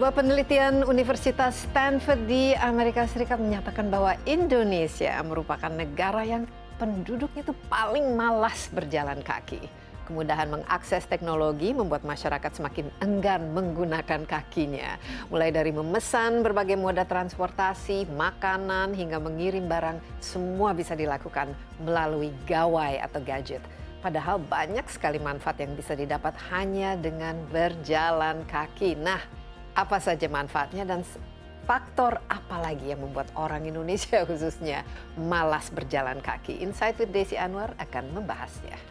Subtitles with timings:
[0.00, 6.48] Sebuah penelitian Universitas Stanford di Amerika Serikat menyatakan bahwa Indonesia merupakan negara yang
[6.80, 9.60] penduduknya itu paling malas berjalan kaki.
[10.08, 14.96] Kemudahan mengakses teknologi membuat masyarakat semakin enggan menggunakan kakinya.
[15.28, 21.52] Mulai dari memesan berbagai moda transportasi, makanan, hingga mengirim barang, semua bisa dilakukan
[21.84, 23.60] melalui gawai atau gadget.
[24.00, 28.96] Padahal banyak sekali manfaat yang bisa didapat hanya dengan berjalan kaki.
[28.96, 29.39] Nah,
[29.80, 31.00] apa saja manfaatnya dan
[31.64, 34.84] faktor apa lagi yang membuat orang Indonesia khususnya
[35.16, 36.60] malas berjalan kaki.
[36.60, 38.89] Insight with Desi Anwar akan membahasnya.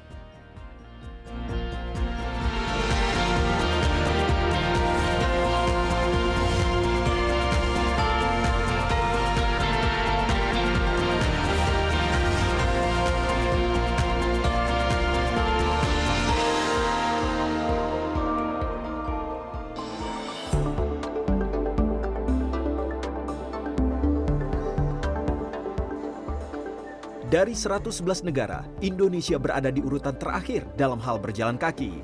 [27.29, 32.01] Dari 111 negara, Indonesia berada di urutan terakhir dalam hal berjalan kaki.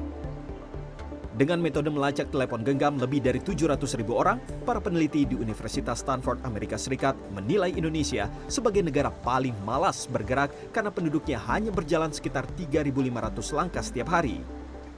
[1.34, 4.38] Dengan metode melacak telepon genggam lebih dari 700 ribu orang,
[4.70, 10.94] para peneliti di Universitas Stanford Amerika Serikat menilai Indonesia sebagai negara paling malas bergerak karena
[10.94, 14.46] penduduknya hanya berjalan sekitar 3.500 langkah setiap hari.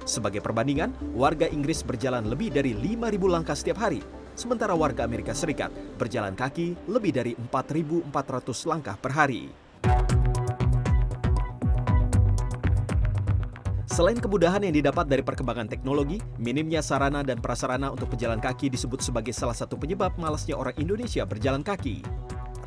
[0.03, 4.03] Sebagai perbandingan, warga Inggris berjalan lebih dari 5.000 langkah setiap hari,
[4.35, 8.11] sementara warga Amerika Serikat berjalan kaki lebih dari 4.400
[8.67, 9.66] langkah per hari.
[13.97, 19.01] Selain kemudahan yang didapat dari perkembangan teknologi, minimnya sarana dan prasarana untuk pejalan kaki disebut
[19.01, 22.05] sebagai salah satu penyebab malasnya orang Indonesia berjalan kaki.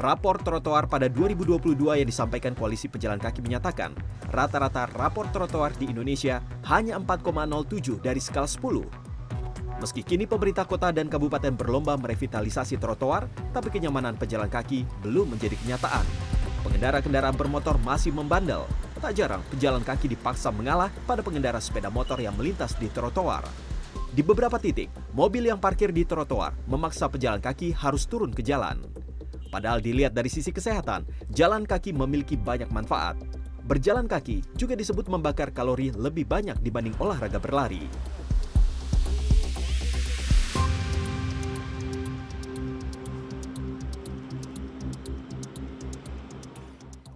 [0.02, 3.94] Rapor trotoar pada 2022 yang disampaikan Koalisi Pejalan Kaki menyatakan,
[4.34, 9.78] rata-rata rapor trotoar di Indonesia hanya 4,07 dari skala 10.
[9.78, 15.54] Meski kini pemerintah kota dan kabupaten berlomba merevitalisasi trotoar, tapi kenyamanan pejalan kaki belum menjadi
[15.62, 16.02] kenyataan.
[16.66, 18.66] Pengendara kendaraan bermotor masih membandel,
[19.00, 23.40] Tak jarang pejalan kaki dipaksa mengalah pada pengendara sepeda motor yang melintas di trotoar.
[24.12, 28.76] Di beberapa titik, mobil yang parkir di trotoar memaksa pejalan kaki harus turun ke jalan.
[29.48, 33.16] Padahal dilihat dari sisi kesehatan, jalan kaki memiliki banyak manfaat.
[33.64, 37.88] Berjalan kaki juga disebut membakar kalori lebih banyak dibanding olahraga berlari.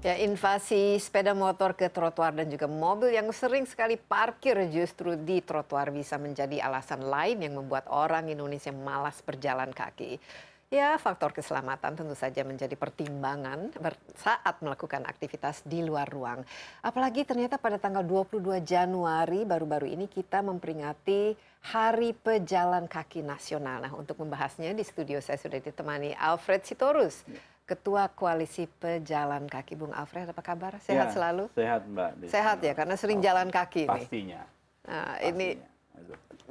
[0.05, 5.41] Ya, invasi sepeda motor ke trotoar dan juga mobil yang sering sekali parkir justru di
[5.41, 10.21] trotoar bisa menjadi alasan lain yang membuat orang Indonesia malas berjalan kaki.
[10.69, 13.73] Ya, faktor keselamatan tentu saja menjadi pertimbangan
[14.13, 16.45] saat melakukan aktivitas di luar ruang.
[16.85, 21.33] Apalagi ternyata pada tanggal 22 Januari baru-baru ini kita memperingati
[21.73, 23.81] Hari Pejalan Kaki Nasional.
[23.81, 27.25] Nah, untuk membahasnya di studio saya sudah ditemani Alfred Sitorus.
[27.25, 30.77] Ya Ketua Koalisi Pejalan Kaki Bung Alfred apa kabar?
[30.85, 31.49] Sehat ya, selalu?
[31.57, 32.11] Sehat Mbak.
[32.29, 33.97] Sehat ya karena sering oh, jalan kaki pastinya.
[33.97, 34.05] nih.
[34.05, 34.41] Pastinya.
[34.85, 35.47] Nah, ini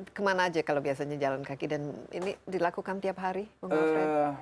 [0.09, 4.07] ke mana aja kalau biasanya jalan kaki dan ini dilakukan tiap hari Bung Alfred?
[4.09, 4.33] Uh,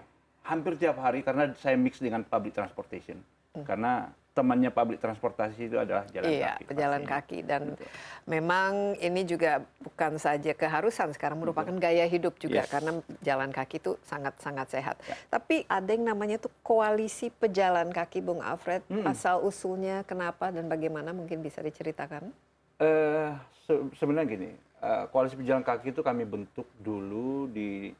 [0.47, 3.19] hampir tiap hari karena saya mix dengan public transportation.
[3.51, 3.65] Hmm.
[3.67, 6.63] Karena temannya public transportasi itu adalah jalan iya, kaki.
[6.71, 7.87] pejalan kaki dan Betul.
[8.31, 11.83] memang ini juga bukan saja keharusan sekarang merupakan Betul.
[11.83, 12.71] gaya hidup juga yes.
[12.71, 14.95] karena jalan kaki itu sangat sangat sehat.
[15.03, 15.19] Ya.
[15.27, 18.87] Tapi ada yang namanya tuh koalisi pejalan kaki Bung Alfred.
[18.87, 19.03] Hmm.
[19.03, 22.31] Asal usulnya kenapa dan bagaimana mungkin bisa diceritakan?
[22.79, 23.35] Uh,
[23.67, 27.91] se sebenarnya gini, uh, koalisi pejalan kaki itu kami bentuk dulu di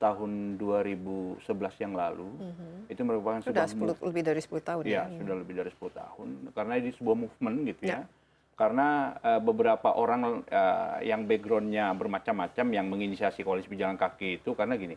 [0.00, 1.44] tahun 2011
[1.84, 2.88] yang lalu mm-hmm.
[2.88, 6.28] itu merupakan sudah 10, lebih dari 10 tahun ya, ya sudah lebih dari 10 tahun
[6.56, 8.00] karena ini sebuah movement gitu ya, ya.
[8.56, 14.80] karena uh, beberapa orang uh, yang backgroundnya bermacam-macam yang menginisiasi koalisi pejalan kaki itu karena
[14.80, 14.96] gini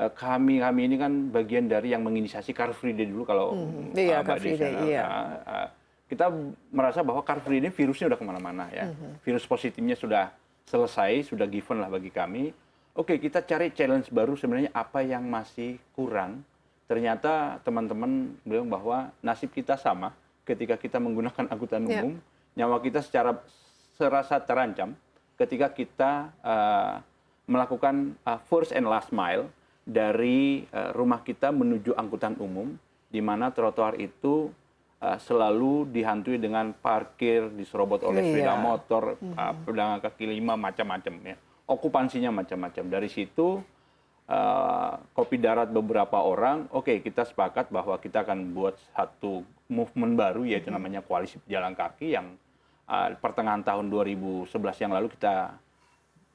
[0.00, 3.92] uh, kami kami ini kan bagian dari yang menginisiasi Car Free Day dulu kalau mm-hmm.
[3.92, 5.04] iya, Car Free Day, iya.
[5.04, 5.68] Uh, uh,
[6.08, 6.32] kita
[6.72, 9.20] merasa bahwa Car Free Day virusnya udah ke mana-mana ya mm-hmm.
[9.20, 10.32] virus positifnya sudah
[10.64, 12.56] selesai sudah given lah bagi kami
[13.00, 16.44] oke kita cari challenge baru sebenarnya apa yang masih kurang.
[16.84, 20.12] Ternyata teman-teman bilang bahwa nasib kita sama
[20.44, 22.04] ketika kita menggunakan angkutan ya.
[22.04, 22.66] umum, yeah.
[22.66, 23.40] nyawa kita secara
[23.96, 24.92] serasa terancam
[25.40, 27.00] ketika kita uh,
[27.48, 29.48] melakukan uh, first and last mile
[29.86, 32.76] dari uh, rumah kita menuju angkutan umum,
[33.08, 34.50] di mana trotoar itu
[35.00, 38.30] uh, selalu dihantui dengan parkir, diserobot oleh yeah.
[38.34, 41.38] sepeda motor, uh, pedagang kaki lima, macam-macam ya
[41.70, 42.84] okupansinya macam-macam.
[42.90, 43.62] Dari situ
[44.26, 50.18] uh, kopi darat beberapa orang, oke okay, kita sepakat bahwa kita akan buat satu movement
[50.18, 50.82] baru yaitu mm -hmm.
[50.82, 52.34] namanya koalisi pejalan kaki yang
[52.90, 54.50] uh, pertengahan tahun 2011
[54.82, 55.54] yang lalu kita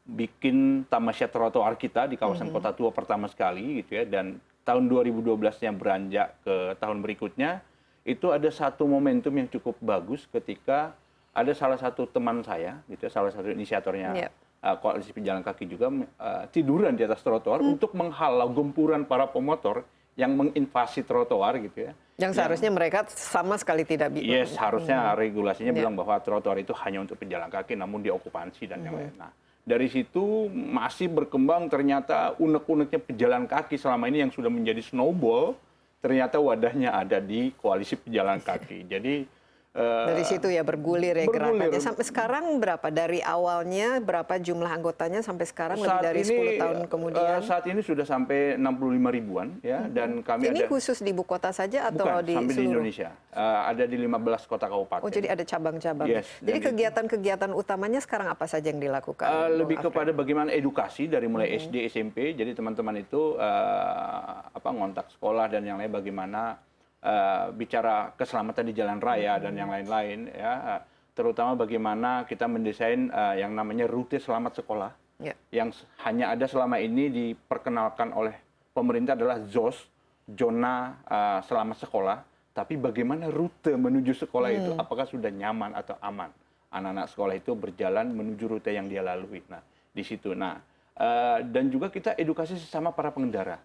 [0.06, 5.34] bikin tamasya trotoar kita di kawasan kota tua pertama sekali gitu ya dan tahun 2012
[5.66, 7.66] yang beranjak ke tahun berikutnya
[8.06, 10.94] itu ada satu momentum yang cukup bagus ketika
[11.34, 14.45] ada salah satu teman saya gitu ya salah satu inisiatornya Yep.
[14.66, 19.86] Uh, koalisi pejalan kaki juga uh, tiduran di atas trotoar untuk menghalau gempuran para pemotor
[20.18, 24.24] yang menginvasi trotoar gitu ya Yang seharusnya mereka sama sekali tidak bisa.
[24.24, 25.84] Yes, harusnya regulasinya Ya.
[25.84, 29.12] bilang bahwa trotoar itu hanya untuk pejalan kaki, namun diokupansi dan yang lain.
[29.20, 29.36] Nah,
[29.68, 35.60] dari situ masih berkembang ternyata unek-uneknya pejalan kaki selama ini yang sudah menjadi snowball,
[36.00, 38.88] ternyata wadahnya ada di koalisi pejalan kaki.
[38.96, 39.35] Jadi eh,
[39.76, 41.68] Dari situ ya bergulir ya bergulir.
[41.68, 41.82] gerakannya.
[41.84, 42.88] Sampai sekarang berapa?
[42.88, 47.40] Dari awalnya berapa jumlah anggotanya sampai sekarang lebih saat dari ini 10 tahun eh, kemudian?
[47.44, 51.52] saat ini sudah sampai 65 ribuan ya dan kami Ini ada khusus di ibu kota
[51.52, 52.72] saja atau bukan di sampai di seluruh?
[52.72, 53.10] Indonesia.
[53.36, 55.04] Eh, ada di 15 kota kabupaten.
[55.04, 56.08] Oh jadi ada cabang-cabang.
[56.08, 59.28] Yes, jadi kegiatan-kegiatan utamanya sekarang apa saja yang dilakukan?
[59.28, 59.92] Uh, lebih Alfred?
[59.92, 61.62] kepada bagaimana edukasi dari mulai Mm-hmm.
[61.62, 66.58] SD SMP jadi teman-teman itu uh, apa ngontak sekolah dan yang lain bagaimana
[67.06, 69.62] uh, bicara keselamatan di jalan raya dan Mm-hmm.
[69.62, 70.82] yang lain-lain ya uh,
[71.14, 75.32] terutama bagaimana kita mendesain uh, yang namanya rute selamat sekolah Ya.
[75.48, 75.72] yang
[76.04, 78.36] hanya ada selama ini diperkenalkan oleh
[78.76, 79.88] pemerintah adalah ZOS
[80.28, 82.18] zona uh, selamat sekolah
[82.52, 84.84] tapi bagaimana rute menuju sekolah itu Hmm.
[84.84, 86.28] apakah sudah nyaman atau aman
[86.68, 90.60] anak-anak sekolah itu berjalan menuju rute yang dia lalui nah di situ nah
[90.98, 93.60] uh, dan juga kita edukasi sesama para pengendara.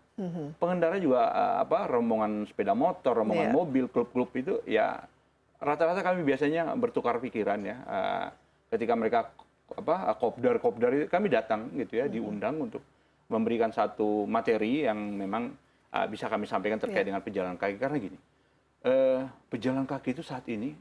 [0.56, 3.54] Pengendara juga uh, apa rombongan sepeda motor rombongan Iya.
[3.54, 5.00] mobil klub-klub itu ya
[5.56, 7.76] rata-rata kami biasanya bertukar pikiran ya.
[7.84, 8.26] Uh,
[8.68, 9.18] ketika mereka
[9.70, 12.82] apa kopdar kopdar itu kami datang gitu ya diundang untuk
[13.26, 15.54] memberikan satu materi yang memang
[15.90, 17.78] uh, bisa kami sampaikan terkait dengan pejalan kaki.
[17.78, 18.18] Karena gini
[18.80, 20.74] eh, pejalan kaki itu saat ini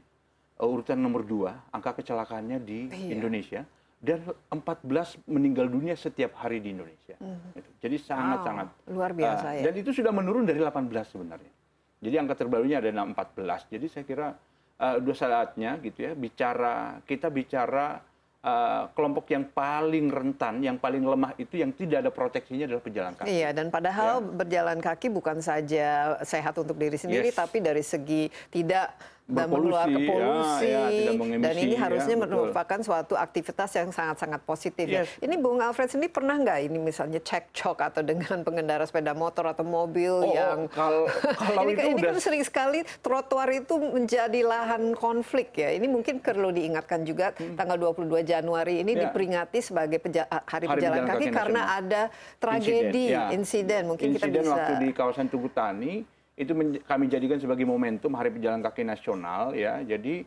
[0.56, 3.14] uh, urutan nomor dua angka kecelakaannya di Iya.
[3.14, 3.60] Indonesia
[4.00, 4.80] dan 14
[5.28, 7.20] meninggal dunia setiap hari di Indonesia
[7.52, 7.68] Gitu.
[7.78, 8.90] jadi sangat sangat Mhm.
[8.90, 9.62] luar biasa Uh, ya.
[9.68, 11.52] dan itu sudah menurun dari 18 sebenarnya.
[12.00, 13.68] Jadi angka terbarunya ada 14.
[13.68, 14.32] Jadi saya kira
[14.80, 18.00] uh, udah saatnya gitu ya bicara kita bicara
[18.40, 23.12] uh, kelompok yang paling rentan, yang paling lemah itu yang tidak ada proteksinya adalah pejalan
[23.12, 23.28] kaki.
[23.28, 27.36] Iya, dan padahal berjalan kaki bukan saja sehat untuk diri sendiri, Yes.
[27.36, 28.96] tapi dari segi tidak
[29.30, 32.30] dan mengeluarkan ya, polusi, ya, tidak dan ini ya, harusnya betul.
[32.42, 34.84] merupakan suatu aktivitas yang sangat-sangat positif.
[34.84, 35.02] ya.
[35.02, 35.10] Yes.
[35.18, 39.62] Ini Bung Alfred sendiri pernah nggak ini misalnya cekcok atau dengan pengendara sepeda motor atau
[39.62, 41.06] mobil Oh, oh, yang kalau
[41.40, 45.70] kalau ini, itu ini udah kan sering sekali trotoar itu menjadi lahan konflik ya.
[45.70, 48.98] Ini mungkin perlu diingatkan juga tanggal 22 Januari ini Hmm.
[48.98, 49.04] Ya.
[49.06, 52.02] diperingati sebagai peja- Hari, Hari Pejalan Pejalan Kaki, Kaki karena ada
[52.36, 53.30] tragedi, ya.
[53.30, 53.86] insiden.
[53.86, 56.02] Mungkin kita Insiden bisa waktu di kawasan Tugu Tani
[56.40, 56.52] itu
[56.82, 59.84] kami jadikan sebagai momentum Hari Pejalan Kaki Nasional ya.
[59.84, 60.24] Jadi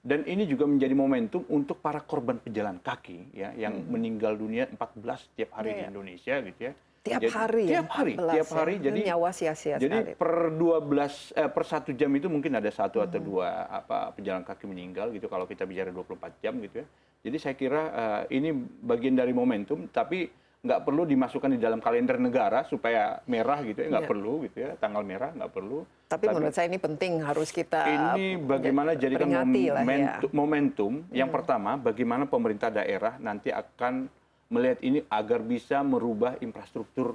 [0.00, 5.02] dan ini juga menjadi momentum untuk para korban pejalan kaki ya yang meninggal dunia 14
[5.34, 5.74] tiap hari Hmm.
[5.74, 5.90] Iya, di iya.
[5.90, 6.72] Indonesia gitu ya.
[7.02, 8.54] tiap Jadi- hari ya, tiap hari 14 tiap ya.
[8.56, 10.12] hari Itu jadi nyawa sia-sia jadi sekali.
[10.14, 13.06] per 12 eh, per satu jam itu mungkin ada satu Hmm.
[13.06, 16.86] atau dua apa pejalan kaki meninggal gitu kalau kita bicara 24 jam gitu ya.
[17.22, 20.30] Jadi saya kira eh, ini bagian dari momentum tapi
[20.66, 24.10] nggak perlu dimasukkan di dalam kalender negara supaya merah gitu ya nggak Iya.
[24.10, 25.86] perlu gitu ya tanggal merah nggak perlu.
[26.06, 29.46] Tapi menurut saya ini penting harus kita ini bagaimana jadikan lah ya.
[29.46, 29.78] Hmm.
[29.86, 34.10] momentum, momentum yang pertama bagaimana pemerintah daerah nanti akan
[34.50, 37.14] melihat ini agar bisa merubah infrastruktur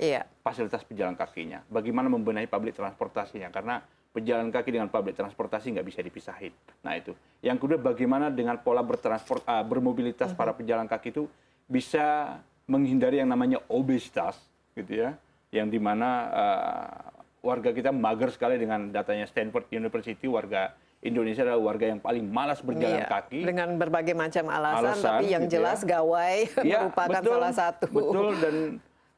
[0.00, 0.24] Iya.
[0.40, 1.60] fasilitas pejalan kakinya.
[1.68, 6.50] Bagaimana membenahi public transportasinya karena pejalan kaki dengan public transportasi nggak bisa dipisahin.
[6.82, 7.12] Nah itu.
[7.44, 11.28] Yang kedua bagaimana dengan pola bertransport ah, bermobilitas para pejalan kaki itu
[11.68, 12.38] bisa
[12.68, 14.36] menghindari yang namanya obesitas
[14.76, 15.16] gitu ya.
[15.48, 17.10] Yang di mana ah,
[17.40, 22.60] warga kita mager sekali dengan datanya Stanford University warga Indonesia adalah warga yang paling malas
[22.60, 23.40] berjalan Iya, kaki.
[23.46, 25.54] Dengan berbagai macam alasan, Alasan, tapi yang gitu ya.
[25.56, 27.84] jelas gawai Ya, merupakan betul, salah satu.
[27.88, 28.56] Betul dan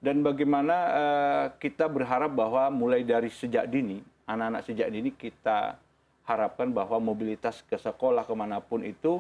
[0.00, 5.75] dan bagaimana eh, kita berharap bahwa mulai dari sejak dini anak-anak sejak dini kita
[6.23, 9.19] harapkan bahwa mobilitas ke sekolah ke mana pun itu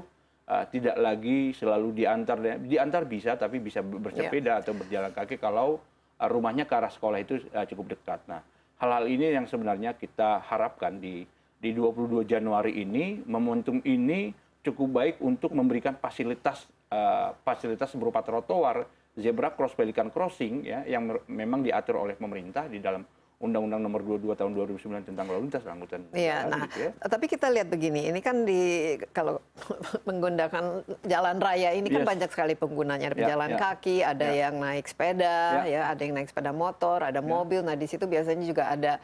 [0.50, 5.78] eh, tidak lagi selalu diantar diantar bisa tapi bisa bersepeda atau berjalan kaki kalau
[6.18, 8.26] eh, rumahnya ke arah sekolah itu eh, cukup dekat.
[8.26, 8.42] Nah
[8.82, 11.22] hal-hal ini yang sebenarnya kita harapkan di
[11.60, 14.32] di 22 Januari ini momentum ini
[14.64, 18.84] cukup baik untuk memberikan fasilitas eh, fasilitas berupa trotoar,
[19.16, 23.04] zebra cross, pelikan crossing ya yang memang diatur oleh pemerintah di dalam
[23.40, 26.04] Undang-Undang Nomor 22 Tahun 2009 tentang lalu lintas dan angkutan.
[26.12, 26.90] Iya, nah, gitu ya.
[27.08, 28.60] tapi kita lihat begini, ini kan di
[29.16, 29.40] kalau
[30.08, 32.10] menggunakan jalan raya ini kan Yes.
[32.12, 33.56] banyak sekali penggunanya, ada Ya, pejalan ya.
[33.56, 34.36] kaki, ada Ya.
[34.44, 35.64] yang naik sepeda, Ya.
[35.64, 37.64] ya, ada yang naik sepeda motor, ada mobil.
[37.64, 39.00] Nah, di situ biasanya juga ada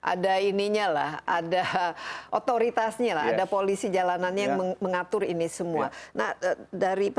[0.00, 1.60] ada ininya lah, ada
[2.38, 3.34] otoritasnya lah, Yes.
[3.34, 4.60] ada polisi jalanannya yang Ya.
[4.62, 5.90] meng- mengatur ini semua.
[6.14, 6.14] Ya.
[6.14, 7.10] Nah, eh, dari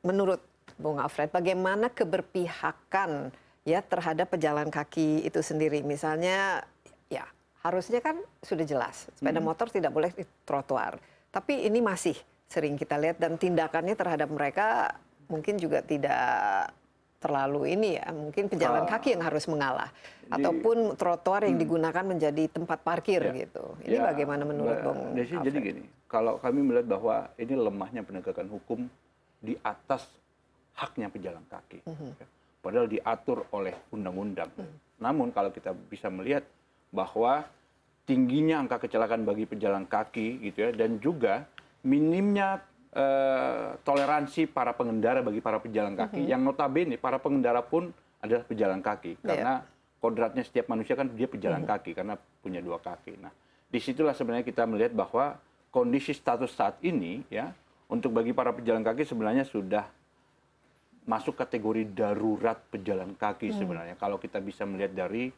[0.00, 0.40] menurut
[0.74, 3.30] Bung Alfred, bagaimana keberpihakan
[3.64, 5.80] ya terhadap pejalan kaki itu sendiri?
[5.80, 6.62] Misalnya,
[7.08, 7.24] ya
[7.64, 9.48] harusnya kan sudah jelas sepeda hmm.
[9.48, 11.00] motor tidak boleh di trotoar,
[11.32, 14.94] tapi ini masih sering kita lihat dan tindakannya terhadap mereka
[15.26, 16.70] mungkin juga tidak
[17.24, 19.88] terlalu ini ya mungkin pejalan kaki yang harus mengalah
[20.28, 21.64] jadi, ataupun trotoar yang hmm.
[21.64, 26.36] digunakan menjadi tempat parkir ya, gitu ini ya, bagaimana menurut Bung Desi jadi gini kalau
[26.36, 28.84] kami melihat bahwa ini lemahnya penegakan hukum
[29.40, 30.04] di atas
[30.76, 32.12] haknya pejalan kaki uh -huh.
[32.64, 34.98] Padahal diatur oleh undang-undang hmm.
[35.04, 36.48] namun kalau kita bisa melihat
[36.88, 37.44] bahwa
[38.08, 41.44] tingginya angka kecelakaan bagi pejalan kaki gitu ya dan juga
[41.84, 42.64] minimnya
[42.96, 46.32] uh, toleransi para pengendara bagi para pejalan kaki mm -hmm.
[46.32, 47.92] yang notabene para pengendara pun
[48.24, 49.24] adalah pejalan kaki iya.
[49.24, 50.00] karena yeah.
[50.00, 51.80] kodratnya setiap manusia kan dia pejalan mm -hmm.
[51.80, 53.16] kaki karena punya dua kaki.
[53.20, 53.32] Nah,
[53.68, 55.40] di situlah sebenarnya kita melihat bahwa
[55.72, 57.52] kondisi status saat ini ya
[57.88, 59.88] untuk bagi para pejalan kaki sebenarnya sudah
[61.04, 63.56] masuk kategori darurat pejalan kaki hmm.
[63.60, 65.28] sebenarnya kalau kita bisa melihat dari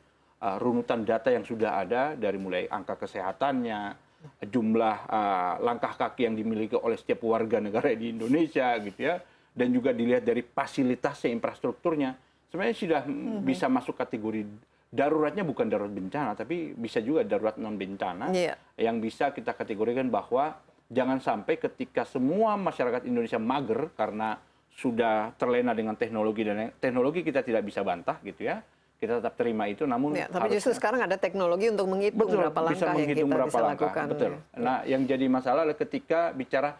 [0.42, 4.06] uh, runutan data yang sudah ada dari mulai angka kesehatannya
[4.46, 9.18] jumlah uh, langkah kaki yang dimiliki oleh setiap warga negara di Indonesia gitu ya
[9.56, 12.14] dan juga dilihat dari fasilitasnya infrastrukturnya
[12.50, 13.42] sebenarnya sudah mm-hmm.
[13.42, 14.46] bisa masuk kategori
[14.86, 18.54] daruratnya bukan darurat bencana tapi bisa juga darurat non bencana yeah.
[18.78, 20.56] yang bisa kita kategorikan bahwa
[20.86, 24.38] jangan sampai ketika semua masyarakat Indonesia mager karena
[24.76, 28.60] sudah terlena dengan teknologi dan teknologi kita tidak bisa bantah gitu ya
[28.96, 32.60] kita tetap terima itu namun ya, tapi justru sekarang ada teknologi untuk menghitung betul, berapa
[32.60, 34.40] langkah bisa menghitung yang kita berapa bisa langkah, lakukan betul ya.
[34.60, 36.70] nah yang jadi masalah adalah ketika bicara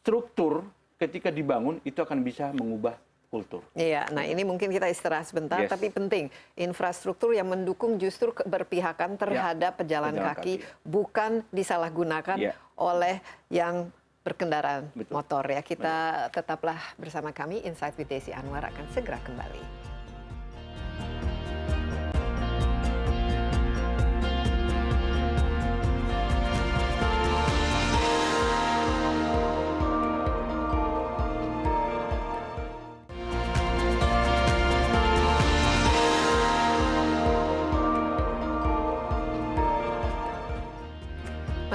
[0.00, 0.64] struktur
[0.96, 2.96] ketika dibangun itu akan bisa mengubah
[3.32, 3.64] kultur.
[3.72, 5.72] Iya, nah ini mungkin kita istirahat sebentar, yes.
[5.72, 12.36] tapi penting infrastruktur yang mendukung justru keberpihakan terhadap ya, pejalan, pejalan kaki, kaki, bukan disalahgunakan
[12.36, 12.52] ya.
[12.76, 13.88] oleh yang
[14.22, 15.12] berkendaraan Betul.
[15.18, 15.60] motor ya.
[15.60, 16.42] Kita Betul.
[16.42, 19.81] tetaplah bersama kami, Insight with Desi Anwar akan segera kembali.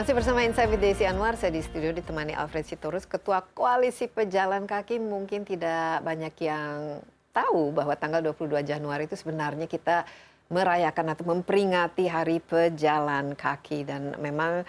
[0.07, 4.63] Masih bersama Insight with Desi Anwar, saya di studio ditemani Alfred Sitorus, Ketua Koalisi Pejalan
[4.63, 5.03] Kaki.
[5.03, 7.03] Mungkin tidak banyak yang
[7.35, 10.07] tahu bahwa tanggal 22 Januari itu sebenarnya kita
[10.47, 13.83] merayakan atau memperingati Hari Pejalan Kaki.
[13.83, 14.63] Dan memang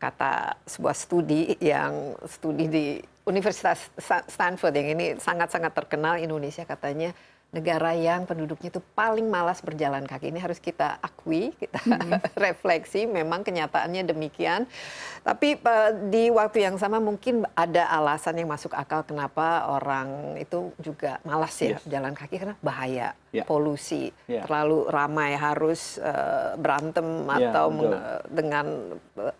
[0.00, 2.84] kata sebuah studi yang studi di
[3.28, 3.92] Universitas
[4.24, 7.12] Stanford yang ini sangat-sangat terkenal Indonesia katanya
[7.48, 10.28] negara yang penduduknya itu paling malas berjalan kaki.
[10.28, 12.20] Ini harus kita akui, kita hmm.
[12.44, 13.08] refleksi.
[13.08, 14.68] Memang kenyataannya demikian.
[15.24, 15.56] Tapi
[16.12, 21.56] di waktu yang sama mungkin ada alasan yang masuk akal kenapa orang itu juga malas
[21.56, 21.88] ya yes.
[21.88, 23.48] jalan kaki karena bahaya, yeah.
[23.48, 24.44] polusi, yeah.
[24.44, 27.66] terlalu ramai harus uh, berantem yeah, atau
[28.28, 28.66] dengan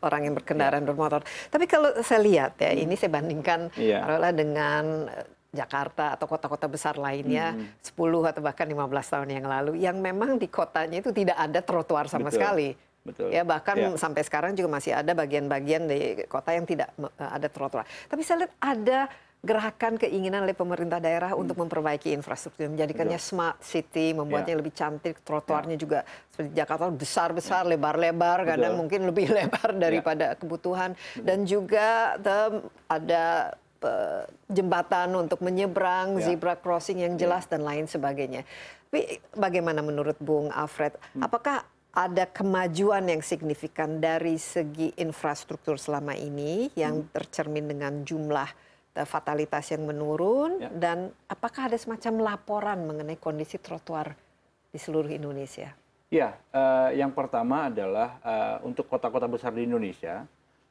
[0.01, 0.89] orang yang berkendaraan yeah.
[0.89, 1.21] bermotor.
[1.53, 2.85] Tapi kalau saya lihat ya, hmm.
[2.89, 4.33] ini saya bandingkan yeah.
[4.33, 5.13] dengan
[5.49, 7.81] Jakarta atau kota-kota besar lainnya hmm.
[7.81, 12.05] 10 atau bahkan 15 tahun yang lalu yang memang di kotanya itu tidak ada trotoar
[12.05, 12.37] sama Betul.
[12.37, 12.69] sekali.
[13.09, 13.33] Betul.
[13.33, 13.89] Ya bahkan ya.
[13.97, 17.89] sampai sekarang juga masih ada bagian-bagian di kota yang tidak eh, ada trotoar.
[18.13, 21.43] Tapi saya lihat ada gerakan keinginan oleh pemerintah daerah hmm.
[21.47, 23.31] untuk memperbaiki infrastruktur, menjadikannya Betul.
[23.33, 24.61] smart city, membuatnya ya.
[24.61, 25.81] lebih cantik, trotoarnya ya.
[25.81, 25.99] juga
[26.35, 27.79] seperti Jakarta besar-besar, ya.
[27.79, 29.79] lebar-lebar, kadang mungkin lebih lebar ya.
[29.79, 30.37] daripada ya.
[30.37, 31.23] kebutuhan, Betul.
[31.23, 32.19] dan juga
[32.91, 33.55] ada
[34.51, 36.35] jembatan untuk menyeberang, ya.
[36.35, 37.57] zebra crossing yang jelas ya.
[37.57, 38.43] dan lain sebagainya.
[38.89, 40.97] Tapi bagaimana menurut Bung Alfred?
[41.15, 41.29] Hmm.
[41.29, 47.11] Apakah ada kemajuan yang signifikan dari segi infrastruktur selama ini yang hmm.
[47.11, 48.49] tercermin dengan jumlah
[48.97, 50.71] eh, fatalitas yang menurun ya.
[50.73, 54.15] dan apakah ada semacam laporan mengenai kondisi trotoar
[54.69, 55.75] di seluruh Indonesia?
[56.09, 60.25] Ya, uh, yang pertama adalah uh, untuk kota-kota besar di Indonesia,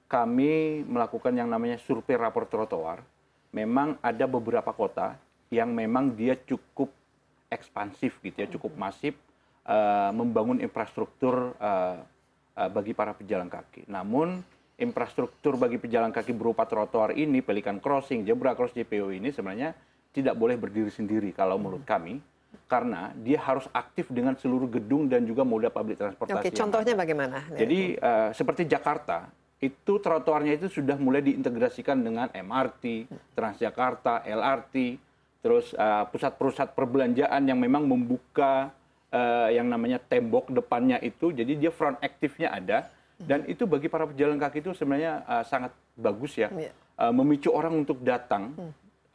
[0.07, 3.03] kami melakukan yang namanya survei rapor trotoar.
[3.51, 5.19] Memang ada beberapa kota
[5.51, 6.91] yang memang dia cukup
[7.47, 9.15] ekspansif gitu ya, cukup masif
[9.67, 12.03] uh, membangun infrastruktur uh,
[12.55, 13.87] uh, bagi para pejalan kaki.
[13.87, 14.43] Namun
[14.79, 19.75] infrastruktur bagi pejalan kaki berupa trotoar ini, pelikan crossing, zebra cross JPO ini sebenarnya
[20.11, 22.19] tidak boleh berdiri sendiri kalau menurut kami
[22.67, 26.47] karena dia harus aktif dengan seluruh gedung dan juga moda public transportasi.
[26.47, 27.43] Oke, contohnya bagaimana?
[27.55, 35.01] Jadi uh, seperti Jakarta, itu trotoarnya itu sudah mulai diintegrasikan dengan MRT, Transjakarta, LRT,
[35.41, 38.69] terus uh, pusat-pusat perbelanjaan yang memang membuka
[39.09, 42.93] uh, yang namanya tembok depannya itu, jadi dia front aktifnya ada.
[43.17, 47.73] Dan itu bagi para pejalan kaki itu sebenarnya uh, sangat bagus ya, uh, memicu orang
[47.81, 48.53] untuk datang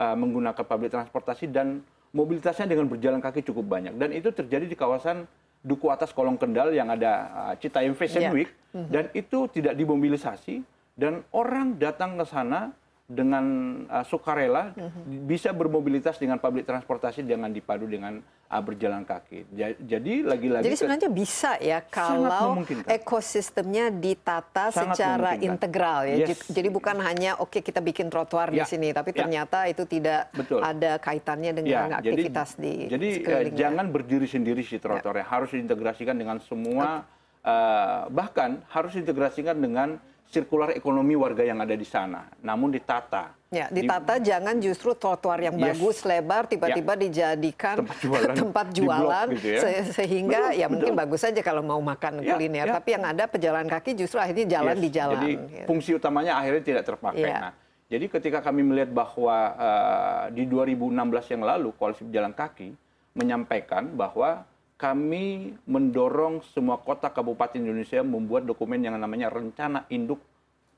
[0.02, 3.94] uh, menggunakan public transportasi dan mobilitasnya dengan berjalan kaki cukup banyak.
[3.94, 5.22] Dan itu terjadi di kawasan
[5.62, 8.34] Duku Atas Kolong Kendal yang ada uh, Citayam Fashion Yeah.
[8.34, 10.64] Week dan itu tidak dimobilisasi
[10.96, 12.72] dan orang datang ke sana
[13.12, 13.44] dengan
[13.86, 14.72] uh, sukarela
[15.04, 19.44] bisa bermobilitas dengan public transportasi dengan dipadu dengan uh, berjalan kaki.
[19.52, 26.24] Ja- Jadi lagi-lagi Jadi ke- sebenarnya bisa ya kalau ekosistemnya ditata Sangat secara integral ya.
[26.24, 26.40] Yes.
[26.48, 29.26] Jadi bukan hanya oke kita bikin trotoar di Ya, sini, tapi ya.
[29.26, 30.64] ternyata itu tidak Betul.
[30.64, 35.52] ada kaitannya dengan Ya, aktivitas jadi, di jadi eh, jangan berdiri sendiri si trotoarnya harus
[35.52, 37.04] diintegrasikan dengan semua
[37.42, 39.98] eh, bahkan harus diintegrasikan dengan
[40.32, 45.36] sirkular ekonomi warga yang ada di sana namun ditata Ya, Di- ditata jangan justru trotoar
[45.36, 45.76] yang Yes.
[45.76, 49.60] bagus lebar tiba-tiba dijadikan Tempat jualan tempat di blok jualan gitu ya.
[49.60, 51.02] se- sehingga Betul, ya mungkin betul.
[51.04, 52.80] bagus saja kalau mau makan Ya, kuliner, ya.
[52.80, 55.14] tapi yang ada pejalan kaki justru akhirnya jalan Yes, di jalan.
[55.20, 55.66] Jadi gitu.
[55.68, 57.28] fungsi utamanya akhirnya tidak terpakai.
[57.28, 57.36] Iya.
[57.38, 57.52] Nah,
[57.92, 60.88] jadi ketika kami melihat bahwa eh, di 2016
[61.28, 62.72] yang lalu koalisi pejalan kaki
[63.12, 64.48] menyampaikan bahwa
[64.82, 70.18] kami mendorong semua kota kabupaten Indonesia membuat dokumen yang namanya rencana induk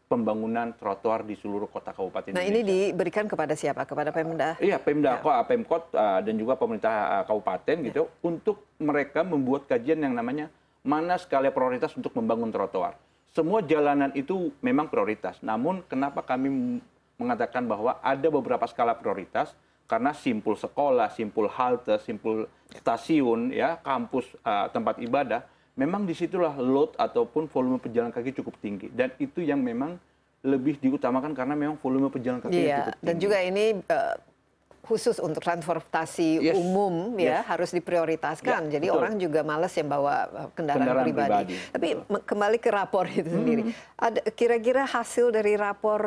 [0.04, 2.60] pembangunan trotoar di seluruh kota kabupaten Nah, Indonesia.
[2.60, 3.88] ini diberikan kepada siapa?
[3.88, 4.60] Kepada Pemda?
[4.60, 5.24] Iya, Pemda, Ya.
[5.24, 7.84] Ko- Pemkot uh, dan juga pemerintah uh, kabupaten Ya.
[7.88, 10.52] gitu untuk mereka membuat kajian yang namanya
[10.84, 13.00] mana skala prioritas untuk membangun trotoar.
[13.32, 15.40] Semua jalanan itu memang prioritas.
[15.40, 16.78] Namun kenapa kami
[17.16, 24.24] mengatakan bahwa ada beberapa skala prioritas karena simpul sekolah, simpul halte, simpul stasiun, ya, kampus,
[24.42, 29.42] uh, tempat ibadah, memang di situlah load ataupun volume pejalan kaki cukup tinggi dan itu
[29.42, 29.98] yang memang
[30.44, 33.06] lebih diutamakan karena memang volume pejalan kaki Iya, cukup tinggi.
[33.06, 34.14] dan juga ini eh,
[34.84, 37.48] khusus untuk transportasi Yes, umum ya yes.
[37.48, 38.68] harus diprioritaskan.
[38.68, 39.00] Ya, Jadi betul.
[39.00, 41.30] orang juga males yang bawa eh, kendaraan, Kendaraan pribadi.
[41.32, 41.88] pribadi, Tapi.
[41.96, 42.22] Hmm.
[42.28, 43.62] kembali ke rapor itu sendiri.
[43.96, 46.02] Ada kira-kira hasil dari rapor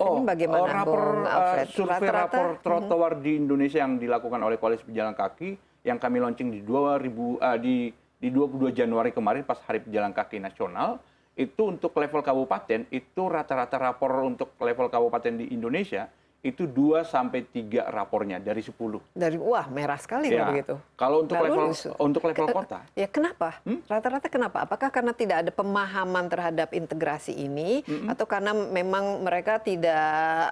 [0.00, 1.66] ini bagaimana, oh, rapor, uh, Alfred?
[1.70, 6.64] survei rapor trotoar di Indonesia yang dilakukan oleh Koalisi Pejalan Kaki yang kami launching di
[6.64, 10.96] 2000 uh, di di 22 Januari kemarin pas Hari Pejalan Kaki Nasional
[11.34, 16.08] itu untuk level kabupaten itu rata-rata rapor untuk level kabupaten di Indonesia
[16.44, 19.00] itu 2 sampai 3 rapornya dari 10.
[19.16, 20.44] dari wah merah sekali Ya.
[20.44, 20.74] kalau begitu.
[20.94, 23.48] Kalau untuk Nggak level untuk level Eh, kota Ya kenapa?
[23.64, 23.80] Hmm?
[23.88, 24.58] Rata-rata kenapa?
[24.60, 30.04] Apakah karena tidak ada pemahaman terhadap integrasi ini, atau karena memang mereka tidak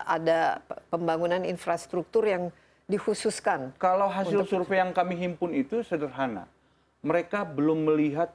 [0.08, 2.48] ada pembangunan infrastruktur yang
[2.88, 3.76] dikhususkan?
[3.76, 6.48] Kalau hasil survei yang kami himpun itu sederhana.
[7.04, 8.32] Mereka belum melihat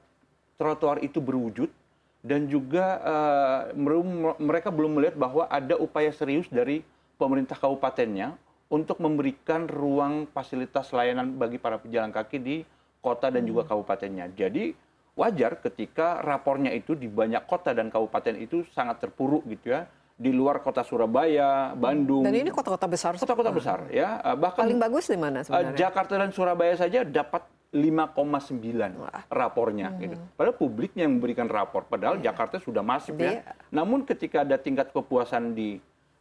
[0.61, 1.73] trotoar itu berwujud
[2.21, 4.05] dan juga eh, meru-
[4.37, 6.85] mereka belum melihat bahwa ada upaya serius dari
[7.17, 8.38] pemerintah kabupatennya
[8.69, 12.56] untuk memberikan ruang fasilitas layanan bagi para pejalan kaki di
[12.97, 14.32] kota dan juga kabupatennya.
[14.32, 14.71] Jadi
[15.13, 19.89] wajar ketika rapornya itu di banyak kota dan kabupaten itu sangat terpuruk gitu ya.
[20.17, 23.13] Di luar kota Surabaya, Bandung, Dan ini kota-kota besar.
[23.15, 24.17] kota-kota besar ya.
[24.19, 25.77] Eh, Bahkan Paling bagus di mana Uh, sebenarnya?
[25.77, 28.97] Jakarta dan Surabaya saja dapat 5,9
[29.30, 29.99] rapornya Hmm.
[30.01, 30.15] gitu.
[30.34, 31.86] Padahal publiknya yang memberikan rapor.
[31.86, 33.53] Padahal Jakarta sudah masif Jadi- ya.
[33.69, 35.77] Namun ketika ada tingkat kepuasan di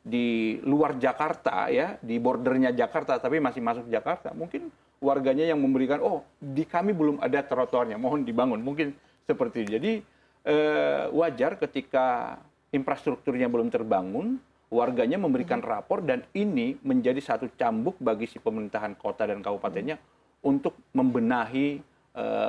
[0.07, 4.71] di luar Jakarta ya, di bordernya Jakarta tapi masih masuk Jakarta, mungkin
[5.03, 8.63] warganya yang memberikan oh di kami belum ada trotoarnya, mohon dibangun.
[8.63, 8.95] Mungkin
[9.27, 9.71] seperti itu.
[9.83, 9.93] Jadi
[10.47, 12.39] eh, wajar ketika
[12.71, 14.39] infrastrukturnya belum terbangun,
[14.71, 15.71] warganya memberikan Hmm.
[15.75, 19.99] rapor dan ini menjadi satu cambuk bagi si pemerintahan kota dan kabupatennya
[20.43, 21.83] untuk membenahi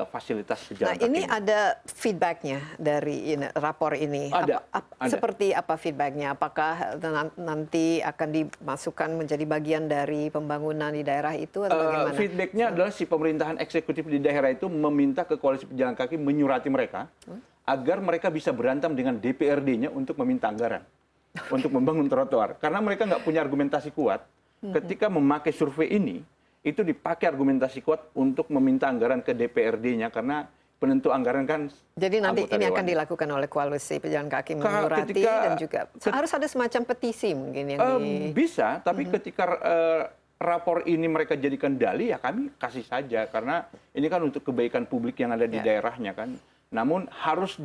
[0.07, 1.05] fasilitas Nah pejalan kaki.
[1.05, 4.29] ini ada feedbacknya dari ini, rapor ini.
[4.29, 5.11] Ada, Apa- ap- ada.
[5.11, 6.27] Seperti apa feedbacknya?
[6.31, 12.15] Apakah nan- nanti akan dimasukkan menjadi bagian dari pembangunan di daerah itu atau Eh, bagaimana?
[12.15, 17.11] feedbacknya adalah si pemerintahan eksekutif di daerah itu meminta ke koalisi pejalan kaki menyurati mereka
[17.23, 17.43] Hmm?
[17.63, 20.87] agar mereka bisa berantem dengan DPRD-nya untuk meminta anggaran
[21.51, 22.55] untuk membangun trotoar.
[22.55, 24.23] Karena mereka nggak punya argumentasi kuat.
[24.57, 24.73] Hmm.
[24.73, 26.23] Ketika memakai survei ini,
[26.61, 32.45] itu dipakai argumentasi kuat untuk meminta anggaran ke DPRD-nya karena penentu anggaran kan Jadi nanti
[32.45, 36.81] ini akan dilakukan oleh koalisi pejalan kaki Ka- menyurati ketika- dan juga harus ada semacam
[36.85, 40.03] petisi mungkin yang Eh, di bisa, tapi ketika eh,
[40.37, 45.17] rapor ini mereka jadikan dalih ya kami kasih saja karena ini kan untuk kebaikan publik
[45.17, 45.65] yang ada di Ya.
[45.65, 46.29] daerahnya kan.
[46.69, 47.57] Namun harus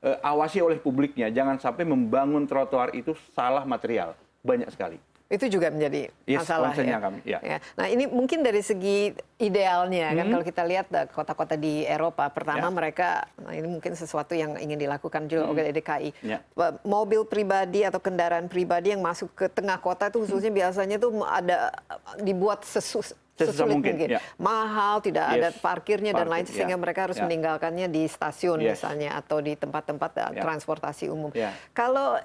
[0.00, 4.96] diawasi oleh publiknya, jangan sampai membangun trotoar itu salah material banyak sekali.
[5.30, 6.98] Itu juga menjadi Yes, masalah ya.
[6.98, 7.38] kami, ya.
[7.78, 10.32] Nah ini mungkin dari segi idealnya kan Hmm.
[10.34, 12.74] kalau kita lihat eh, kota-kota di Eropa pertama Ya.
[12.74, 16.42] mereka nah ini mungkin sesuatu yang ingin dilakukan juga oleh DKI Ya.
[16.82, 21.70] Mobil pribadi atau kendaraan pribadi yang masuk ke tengah kota itu khususnya biasanya tuh ada
[21.78, 24.20] eh, dibuat sesus sesulit mungkin, mungkin, ya.
[24.36, 27.24] mahal tidak Yes, ada parkirnya dan lain parkir, sehingga ya, mereka harus ya.
[27.24, 28.82] meninggalkannya di stasiun Yes.
[28.82, 30.42] misalnya atau di tempat-tempat eh, Ya.
[30.44, 31.54] transportasi umum Ya.
[31.72, 32.18] kalau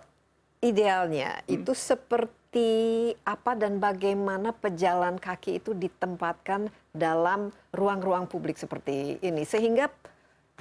[0.59, 9.19] idealnya itu seperti seperti apa dan bagaimana pejalan kaki itu ditempatkan dalam ruang-ruang publik seperti
[9.19, 9.91] ini sehingga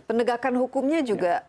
[0.03, 1.47] penegakan hukumnya juga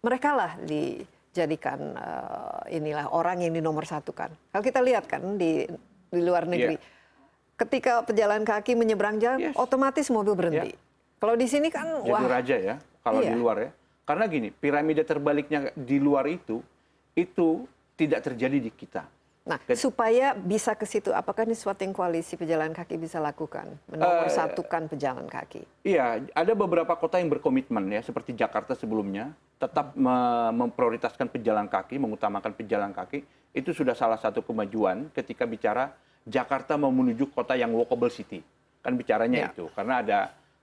[0.00, 4.32] mereka lah dijadikan uh, inilah orang yang dinomor satukan.
[4.32, 5.68] Kalau kita lihat kan di
[6.08, 7.60] di luar negeri, Yeah.
[7.60, 9.60] ketika pejalan kaki menyeberang jalan, Yes.
[9.60, 10.72] otomatis mobil berhenti.
[11.20, 12.74] Kalau di sini kan jadi wah raja ya
[13.04, 13.28] kalau Iya.
[13.28, 13.70] di luar ya.
[14.08, 16.64] Karena gini, piramida terbaliknya di luar itu
[17.12, 17.68] itu
[18.00, 19.04] tidak terjadi di kita.
[19.42, 23.74] Nah, Ket- supaya bisa ke situ, apakah ini suatu yang koalisi pejalan kaki bisa lakukan?
[23.90, 25.66] Menomor Eh, pejalan kaki.
[25.82, 31.98] Iya, ada beberapa kota yang berkomitmen ya, seperti Jakarta sebelumnya, tetap me- memprioritaskan pejalan kaki,
[31.98, 33.26] mengutamakan pejalan kaki.
[33.50, 35.90] Itu sudah salah satu kemajuan ketika bicara
[36.22, 38.46] Jakarta mau menuju kota yang walkable city.
[38.78, 39.48] Kan bicaranya Ya.
[39.50, 40.18] itu, karena ada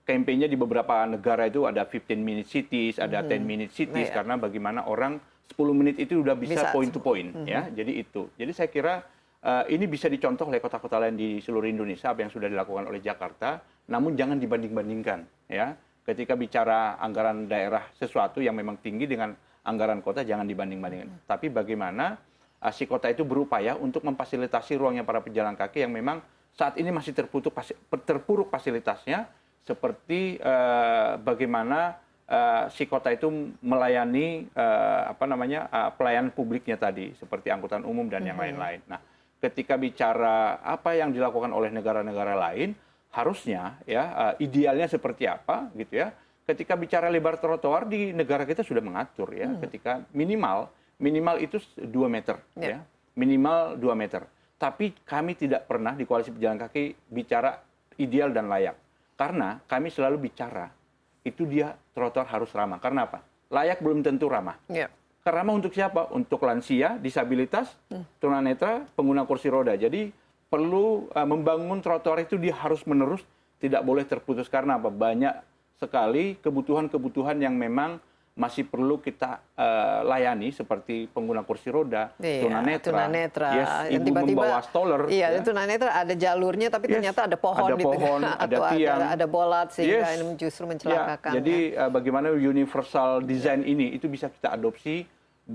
[0.08, 4.24] kampanye di beberapa negara itu ada 15 minute cities, ada 10 minute cities, Iya.
[4.24, 6.70] karena bagaimana orang 10 menit itu udah bisa, Bisa.
[6.70, 7.66] point to point ya.
[7.68, 8.30] Jadi itu.
[8.38, 9.02] Jadi saya kira
[9.42, 13.02] eh, ini bisa dicontoh oleh kota-kota lain di seluruh Indonesia apa yang sudah dilakukan oleh
[13.02, 13.58] Jakarta,
[13.90, 15.74] namun jangan dibanding-bandingkan ya.
[16.00, 21.26] Ketika bicara anggaran daerah sesuatu yang memang tinggi dengan anggaran kota jangan dibanding-bandingkan.
[21.26, 22.14] Tapi bagaimana
[22.62, 26.22] eh, si kota itu berupaya untuk memfasilitasi ruangnya para pejalan kaki yang memang
[26.54, 29.26] saat ini masih terputus fasi- terpuruk fasilitasnya
[29.66, 31.98] seperti eh, bagaimana
[32.30, 33.26] eh, si kota itu
[33.60, 38.80] melayani eh, apa namanya eh, pelayanan publiknya tadi seperti angkutan umum dan yang lain-lain.
[38.86, 39.02] Nah,
[39.42, 42.72] ketika bicara apa yang dilakukan oleh negara-negara lain,
[43.10, 46.14] harusnya ya eh, idealnya seperti apa gitu ya.
[46.46, 50.66] Ketika bicara lebar trotoar di negara kita sudah mengatur ya, ketika minimal
[50.98, 52.78] minimal itu 2 meter Ya.
[52.78, 52.78] ya.
[53.14, 54.22] Minimal 2 meter.
[54.60, 57.56] Tapi kami tidak pernah di koalisi pejalan kaki bicara
[57.96, 58.76] ideal dan layak.
[59.16, 60.68] Karena kami selalu bicara
[61.26, 62.80] itu dia trotoar harus ramah.
[62.80, 63.24] Karena apa?
[63.50, 64.56] Layak belum tentu ramah.
[64.70, 64.88] Ya.
[65.20, 66.08] Ramah untuk siapa?
[66.16, 67.76] Untuk lansia, disabilitas,
[68.18, 69.76] tunanetra, pengguna kursi roda.
[69.76, 70.08] Jadi
[70.48, 73.20] perlu uh, membangun trotoar itu dia harus menerus,
[73.60, 74.88] tidak boleh terputus karena apa?
[74.88, 75.34] Banyak
[75.76, 78.00] sekali kebutuhan-kebutuhan yang memang
[78.40, 83.48] masih perlu kita uh, layani seperti pengguna kursi roda, Iya, tunanetra, tunanetra.
[83.52, 85.40] yes, ibu tiba-tiba- membawa stroller, Iya, ya.
[85.44, 88.96] tunanetra ada jalurnya tapi Yes, ternyata ada pohon ada di tengah pohon, ada atau tiang.
[88.96, 90.16] ada, ada bolat sehingga Yes.
[90.16, 91.32] ini justru Ya, mencelakakan.
[91.36, 91.78] jadi ya.
[91.78, 95.04] uh, bagaimana universal design ini itu bisa kita adopsi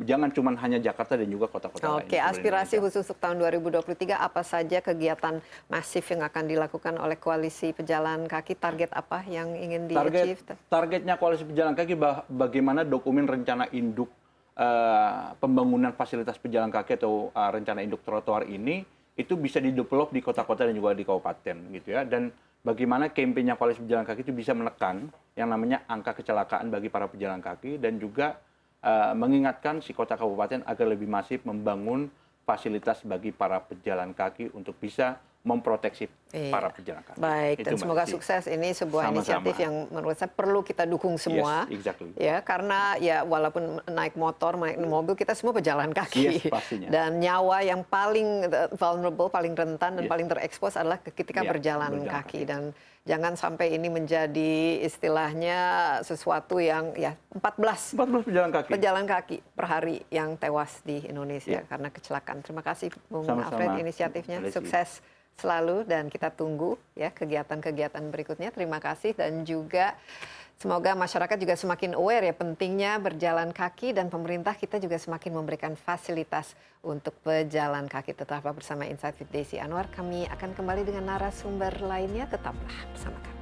[0.04, 2.04] jangan cuma hanya Jakarta dan juga kota-kota lain.
[2.04, 3.00] Oke, di aspirasi Indonesia.
[3.00, 5.40] khusus untuk tahun 2023 apa saja kegiatan
[5.72, 8.60] masif yang akan dilakukan oleh koalisi pejalan kaki?
[8.60, 10.42] Target apa yang ingin di-achieve?
[10.44, 11.94] target targetnya koalisi pejalan kaki
[12.28, 14.12] bagaimana dokumen rencana induk
[14.60, 18.84] eh, pembangunan fasilitas pejalan kaki atau eh, rencana induk trotoar ini
[19.16, 22.36] itu bisa didevelop di kota-kota dan juga di kabupaten gitu ya dan
[22.68, 25.08] bagaimana kampanye koalisi pejalan kaki itu bisa menekan
[25.40, 28.36] yang namanya angka kecelakaan bagi para pejalan kaki dan juga
[28.86, 32.08] eh, mengingatkan si kota kabupaten agar lebih masif membangun
[32.42, 36.50] fasilitas bagi para pejalan kaki untuk bisa memproteksi Iya.
[36.50, 37.18] para pejalan kaki.
[37.18, 38.14] Baik, Itu, dan semoga Desi.
[38.14, 38.44] sukses.
[38.46, 39.22] Ini sebuah Sama-sama.
[39.46, 41.64] inisiatif yang menurut saya perlu kita dukung semua.
[41.64, 42.10] Yes, exactly.
[42.18, 46.22] Ya, karena ya walaupun naik motor, naik mobil, kita semua pejalan kaki.
[46.42, 46.90] Yes, pastinya.
[46.90, 50.12] Dan nyawa yang paling uh, vulnerable, paling rentan dan Yes.
[50.12, 52.26] paling terekspos adalah ketika Iya, berjalan, berjalan kaki.
[52.36, 52.40] kaki.
[52.44, 52.62] Dan
[53.06, 55.60] jangan sampai ini menjadi istilahnya
[56.02, 58.70] sesuatu yang ya 14 14 pejalan kaki.
[58.74, 61.70] pejalan kaki per hari yang tewas di Indonesia Iya.
[61.70, 62.42] karena kecelakaan.
[62.42, 64.42] Terima kasih Bung Sama-sama, Alfred inisiatifnya.
[64.42, 64.58] Desi.
[64.58, 65.06] Sukses
[65.38, 68.50] selalu dan kita tunggu ya kegiatan-kegiatan berikutnya.
[68.50, 69.94] Terima kasih dan juga
[70.58, 75.74] semoga masyarakat juga semakin aware ya pentingnya berjalan kaki dan pemerintah kita juga semakin memberikan
[75.76, 78.14] fasilitas untuk pejalan kaki.
[78.14, 79.90] Tetaplah bersama Insight with Desi Anwar.
[79.92, 82.30] Kami akan kembali dengan narasumber lainnya.
[82.30, 83.35] Tetaplah bersama kami.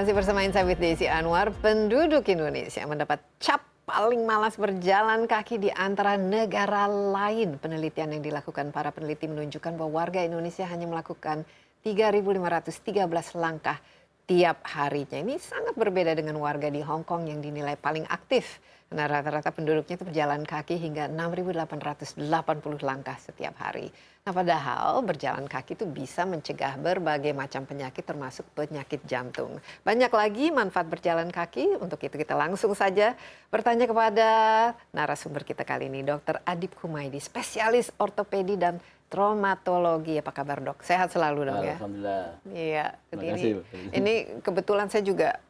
[0.00, 5.68] Masih bersama Insight with Desi Anwar, penduduk Indonesia mendapat cap paling malas berjalan kaki di
[5.76, 7.60] antara negara lain.
[7.60, 11.44] Penelitian yang dilakukan para peneliti menunjukkan bahwa warga Indonesia hanya melakukan
[11.84, 12.96] 3.513
[13.36, 13.76] langkah
[14.24, 15.20] tiap harinya.
[15.20, 18.56] Ini sangat berbeda dengan warga di Hong Kong yang dinilai paling aktif.
[18.88, 22.24] Karena rata-rata penduduknya itu berjalan kaki hingga 6.880
[22.88, 23.92] langkah setiap hari.
[24.20, 29.56] Nah padahal berjalan kaki itu bisa mencegah berbagai macam penyakit termasuk penyakit jantung.
[29.80, 33.16] Banyak lagi manfaat berjalan kaki, untuk itu kita langsung saja
[33.48, 34.28] bertanya kepada
[34.92, 36.36] narasumber kita kali ini, Dr.
[36.44, 38.76] Adip Kumaidi, spesialis ortopedi dan
[39.08, 40.20] traumatologi.
[40.20, 40.84] Apa kabar dok?
[40.84, 41.76] Sehat selalu dok ya?
[41.80, 42.24] Alhamdulillah.
[42.52, 42.86] Iya.
[43.08, 43.52] Terima Ini, kasih.
[43.96, 45.40] ini kebetulan saya juga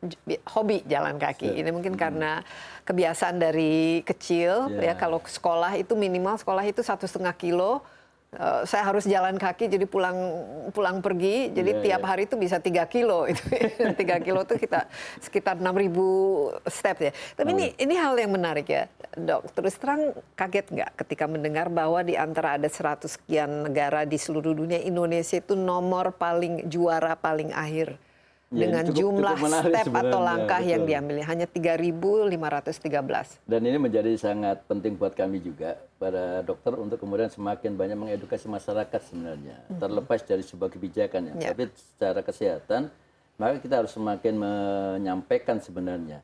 [0.55, 1.59] hobi jalan kaki.
[1.59, 2.41] Ini mungkin karena
[2.87, 4.91] kebiasaan dari kecil ya.
[4.91, 4.95] Ya.
[4.95, 7.83] Kalau sekolah itu minimal sekolah itu satu setengah kilo.
[8.31, 10.15] Eh, saya harus jalan kaki jadi pulang
[10.71, 11.51] pulang pergi.
[11.51, 12.09] Jadi Iya, tiap iya.
[12.15, 13.43] hari itu bisa tiga kilo itu.
[13.99, 14.87] Tiga kilo itu kita
[15.19, 17.13] sekitar 6000 step ya.
[17.35, 18.87] Tapi ini ini hal yang menarik ya
[19.19, 19.51] dok.
[19.51, 24.55] Terus terang kaget nggak ketika mendengar bahwa di antara ada 100 sekian negara di seluruh
[24.55, 27.99] dunia Indonesia itu nomor paling juara paling akhir
[28.51, 34.99] dengan cukup- jumlah step atau langkah yang diambil hanya 3.513 Dan ini menjadi sangat penting
[34.99, 40.67] buat kami juga para dokter untuk kemudian semakin banyak mengedukasi masyarakat sebenarnya terlepas dari sebuah
[40.67, 41.33] kebijakan ya.
[41.39, 41.49] Ya.
[41.55, 42.91] Tapi secara kesehatan
[43.39, 46.21] maka kita harus semakin menyampaikan sebenarnya.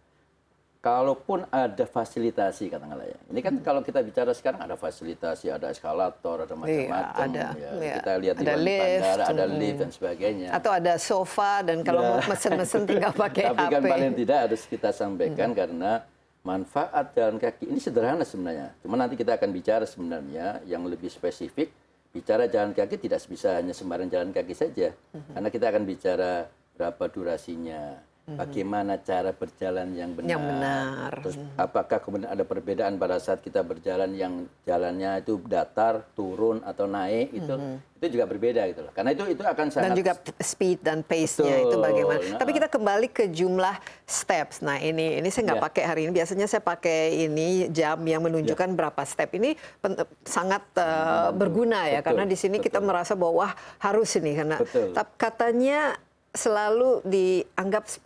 [0.87, 3.18] Kalaupun ada fasilitasi katakanlah ya.
[3.27, 7.27] Ini kan kalau kita bicara sekarang ada fasilitasi, ada eskalator, ada macam-macam.
[7.27, 7.46] ada.
[7.53, 7.70] ya.
[7.75, 7.94] Iya.
[7.99, 8.79] Kita lihat di Ada lift.
[8.87, 9.59] bandara, ada Hmm.
[9.59, 10.49] lift dan sebagainya.
[10.53, 12.09] atau ada sofa dan kalau Ya.
[12.09, 15.92] mau mesen-mesen tinggal pakai Tapi HP kan paling tidak harus kita sampaikan karena
[16.40, 18.70] manfaat jalan kaki ini sederhana sebenarnya.
[18.79, 21.75] Cuma nanti kita akan bicara sebenarnya yang lebih spesifik.
[22.14, 24.94] Bicara jalan kaki tidak bisa hanya sembarang jalan kaki saja.
[25.11, 30.30] Karena kita akan bicara berapa durasinya, bagaimana cara berjalan yang benar.
[30.34, 31.10] Yang benar.
[31.22, 36.90] Terus apakah kemudian ada perbedaan pada saat kita berjalan yang jalannya itu datar, turun atau
[36.90, 37.54] naik itu
[37.96, 38.92] itu juga berbeda gitu loh.
[38.92, 40.12] Karena itu itu akan sangat dan juga
[40.42, 42.20] speed dan pace-nya itu bagaimana.
[42.20, 42.38] Nah.
[42.42, 44.60] Tapi kita kembali ke jumlah steps.
[44.60, 45.66] Nah ini ini saya nggak Ya.
[45.70, 46.12] pakai hari ini.
[46.12, 49.32] Biasanya saya pakai ini jam yang menunjukkan berapa step.
[49.38, 52.88] Ini pen- sangat uh, berguna ya Betul, karena di sini kita betul.
[52.90, 54.92] merasa bahwa wah harus ini karena Betul.
[55.16, 55.94] katanya
[56.37, 57.99] selalu dianggap 10.000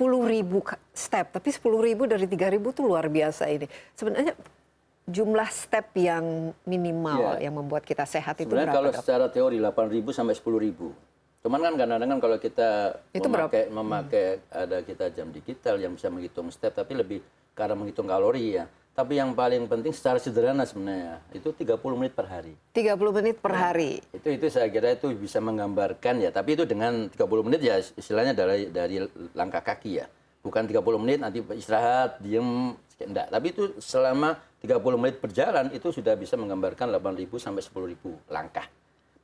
[0.61, 3.67] ka- step, tapi 10.000 dari 3.000 itu luar biasa ini.
[3.93, 4.33] Sebenarnya
[5.05, 7.51] jumlah step yang minimal Ya.
[7.51, 8.79] yang membuat kita sehat itu Sebenarnya berapa?
[8.89, 10.95] kalau secara teori 8.000 sampai 10.000.
[11.41, 12.69] Cuman kan kadang-kadang kalau kita
[13.11, 17.21] Itu memakai, memakai ada kita jam digital yang bisa menghitung step tapi lebih
[17.53, 18.69] karena menghitung kalori ya.
[19.01, 22.53] Tapi yang paling penting secara sederhana sebenarnya itu 30 menit per hari.
[22.77, 24.05] 30 menit per hari.
[24.13, 27.17] Itu itu saya kira itu bisa menggambarkan ya, tapi itu dengan 30
[27.49, 29.01] menit ya istilahnya dari dari
[29.33, 30.07] langkah kaki ya.
[30.45, 33.33] Bukan 30 menit nanti istirahat, diem, enggak.
[33.33, 38.69] Tapi itu selama 30 menit berjalan itu sudah bisa menggambarkan 8.000 sampai 10.000 langkah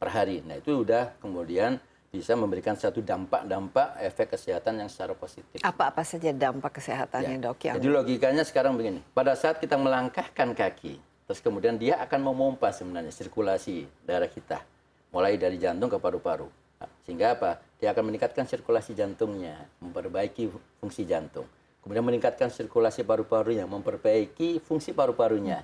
[0.00, 0.40] per hari.
[0.40, 1.76] Nah, itu udah kemudian
[2.16, 5.60] bisa memberikan satu dampak-dampak efek kesehatan yang secara positif.
[5.60, 7.44] Apa-apa saja dampak kesehatannya Ya.
[7.44, 10.96] dok yang Jadi logikanya sekarang begini, pada saat kita melangkahkan kaki,
[11.28, 14.64] terus kemudian dia akan memompa sebenarnya sirkulasi darah kita,
[15.12, 16.48] mulai dari jantung ke paru-paru.
[16.80, 17.60] Nah, sehingga apa?
[17.76, 20.48] Dia akan meningkatkan sirkulasi jantungnya, memperbaiki
[20.80, 21.44] fungsi jantung.
[21.84, 25.60] Kemudian meningkatkan sirkulasi paru-parunya, memperbaiki fungsi paru-parunya.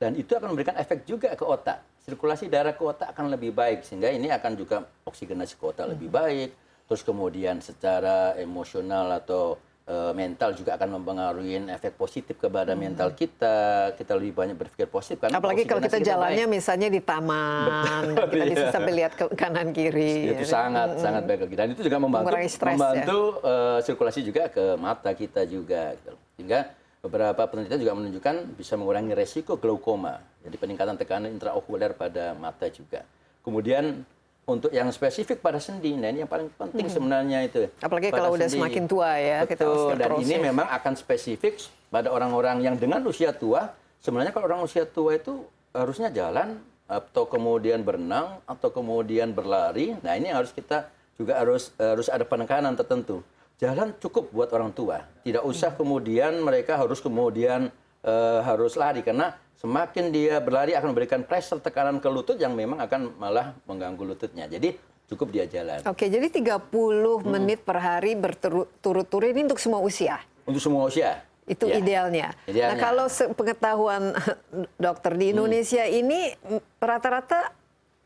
[0.00, 1.91] Dan itu akan memberikan efek juga ke otak.
[2.02, 6.10] Sirkulasi darah ke otak akan lebih baik sehingga ini akan juga oksigenasi ke otak lebih
[6.10, 6.50] baik.
[6.90, 9.54] Terus kemudian secara emosional atau
[9.86, 13.94] eh, mental juga akan mempengaruhi efek positif kepada mental kita.
[13.94, 16.56] Kita lebih banyak berpikir positif karena apalagi kalau kita jalannya baik.
[16.58, 18.74] misalnya di taman dan kita bisa iya.
[18.74, 22.66] sampai lihat ke kanan kiri itu sangat sangat baik dan itu juga membantu Mengurangi stres,
[22.66, 22.70] ya.
[22.74, 26.18] membantu eh, sirkulasi juga ke mata kita juga gitu.
[26.34, 32.70] sehingga beberapa penelitian juga menunjukkan bisa mengurangi resiko glaukoma jadi peningkatan tekanan intraokuler pada mata
[32.70, 33.02] juga.
[33.42, 34.06] Kemudian
[34.46, 38.38] untuk yang spesifik pada sendi nah ini yang paling penting sebenarnya itu Apalagi pada kalau
[38.38, 38.54] udah sendi.
[38.54, 40.26] semakin tua ya, kita Betul, dan osteoporosis.
[40.30, 41.54] ini memang akan spesifik
[41.90, 43.74] pada orang-orang yang dengan usia tua.
[43.98, 45.42] Sebenarnya kalau orang usia tua itu
[45.74, 49.98] harusnya jalan atau kemudian berenang atau kemudian berlari.
[50.06, 50.86] Nah ini harus kita
[51.18, 53.26] juga harus harus ada penekanan tertentu
[53.62, 57.70] jalan cukup buat orang tua tidak usah kemudian mereka harus kemudian
[58.02, 62.82] eh, harus lari karena semakin dia berlari akan memberikan pressure tekanan ke lutut yang memang
[62.82, 64.74] akan malah mengganggu lututnya jadi
[65.06, 66.72] cukup dia jalan Oke, jadi 30
[67.22, 70.18] menit per hari berturut-turut ini untuk semua usia.
[70.42, 71.78] untuk semua usia Itu Ya.
[71.78, 72.28] idealnya.
[72.32, 72.78] Nah, Idealnya.
[72.78, 74.14] kalau pengetahuan
[74.86, 77.50] dokter di Indonesia ini mm, rata-rata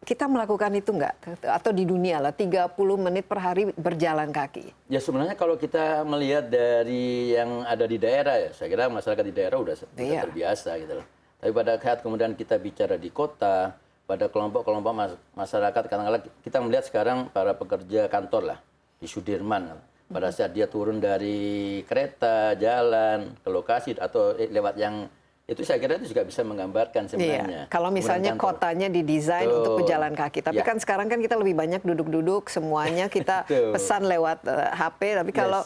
[0.06, 1.18] kita melakukan itu enggak?
[1.42, 4.70] Atau di dunia lah, 30 menit per hari berjalan kaki.
[4.86, 9.34] Ya sebenarnya kalau kita melihat dari yang ada di daerah ya, saya kira masyarakat di
[9.34, 10.22] daerah udah, sudah Iya.
[10.22, 11.06] terbiasa gitu loh.
[11.36, 13.74] Tapi pada saat kemudian kita bicara di kota,
[14.06, 18.58] pada kelompok-kelompok mas- masyarakat, kadang-kadang kita melihat sekarang para pekerja kantor lah
[18.96, 19.74] di Sudirman.
[20.06, 25.10] Pada saat dia turun dari kereta, jalan ke lokasi atau eh, lewat yang
[25.46, 27.46] itu saya kira itu juga bisa menggambarkan sebenarnya.
[27.46, 27.62] Iya.
[27.70, 28.58] Kalau misalnya Kemudian kantor.
[28.58, 29.58] kotanya didesain Betul.
[29.62, 30.66] untuk pejalan kaki, tapi Ya.
[30.66, 35.00] kan sekarang kan kita lebih banyak duduk-duduk, semuanya kita pesan lewat eh, HP.
[35.22, 35.62] Tapi kalau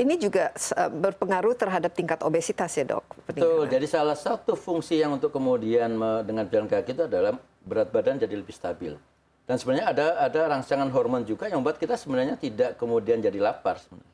[0.00, 3.04] ini juga eh, berpengaruh terhadap tingkat obesitas ya dok.
[3.28, 3.68] Betul.
[3.68, 5.92] Jadi salah satu fungsi yang untuk kemudian
[6.24, 7.36] dengan jalan kaki itu adalah
[7.68, 8.96] berat badan jadi lebih stabil.
[9.44, 13.76] Dan sebenarnya ada ada rangsangan hormon juga yang membuat kita sebenarnya tidak kemudian jadi lapar.
[13.76, 14.11] Sebenarnya.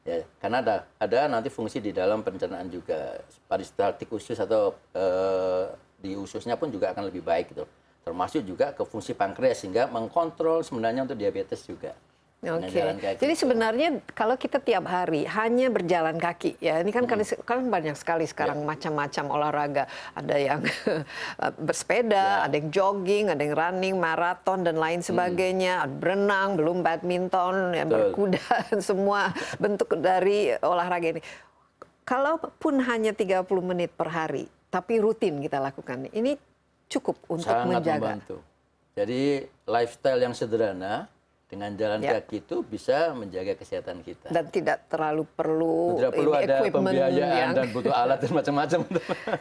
[0.00, 6.16] Ya, karena ada ada nanti fungsi di dalam pencernaan juga peristaltik usus atau eh, di
[6.16, 7.68] ususnya pun juga akan lebih baik gitu.
[8.00, 11.92] Termasuk juga ke fungsi pankreas sehingga mengkontrol sebenarnya untuk diabetes juga.
[12.40, 12.80] Oke.
[13.20, 17.92] Jadi sebenarnya kalau kita tiap hari hanya berjalan kaki, ya ini kan kan kan banyak
[18.00, 19.84] sekali sekarang macam-macam olahraga.
[20.16, 20.60] Ada yang
[21.68, 27.76] bersepeda, ada yang jogging, ada yang running, maraton dan lain sebagainya, ada berenang, belum badminton,
[27.76, 28.40] ya, berkuda,
[28.88, 31.22] semua bentuk dari olahraga ini.
[32.08, 36.40] Kalaupun hanya 30 menit per hari, tapi rutin kita lakukan, ini
[36.88, 38.00] cukup untuk sangat menjaga.
[38.00, 38.36] membantu.
[38.96, 41.19] Jadi lifestyle yang sederhana
[41.50, 42.14] dengan jalan Ya.
[42.16, 44.30] kaki itu bisa menjaga kesehatan kita.
[44.30, 48.80] dan tidak terlalu perlu, Tidak perlu ini ada pembiayaan yang dan butuh alat dan macam-macam.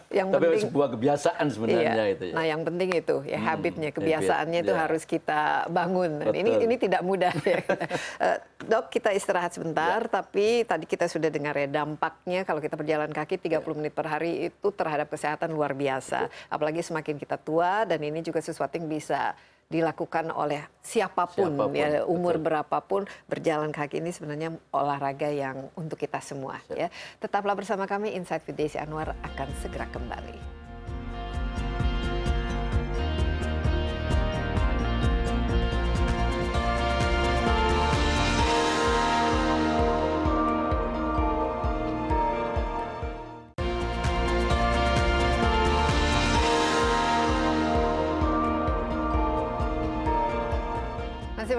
[0.09, 2.05] Yang Tapi penting- sebuah kebiasaan sebenarnya Iya.
[2.09, 2.33] itu ya.
[2.33, 4.79] Nah, yang penting itu ya habitnya, habit, kebiasaannya itu ya.
[4.81, 6.11] harus kita bangun.
[6.19, 6.65] Dan ini Betul.
[6.65, 7.61] ini tidak mudah ya.
[8.19, 10.11] Eh, dok, kita istirahat sebentar, Ya.
[10.11, 14.49] tapi tadi kita sudah dengar ya dampaknya kalau kita berjalan kaki 30 menit per hari
[14.49, 16.25] itu terhadap kesehatan luar biasa.
[16.47, 19.37] Apalagi semakin kita tua dan ini juga sesuatu yang bisa
[19.69, 22.45] dilakukan oleh siapa pun, Siapa pun, ya umur betul.
[22.49, 26.89] berapapun berjalan kaki ini sebenarnya olahraga yang untuk kita semua ya.
[27.21, 30.58] Tetaplah bersama kami Insight with Desi Anwar akan segera kembali.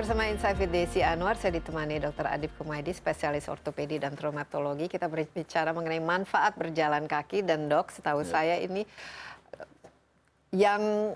[0.00, 2.24] Bersama Insight with Desi Anwar, saya ditemani Dr.
[2.24, 4.88] Adib Kumaydi, spesialis ortopedi dan traumatologi.
[4.88, 8.88] Kita berbicara mengenai manfaat berjalan kaki dan dok, setahu saya ini
[9.60, 9.68] eh,
[10.56, 11.12] yang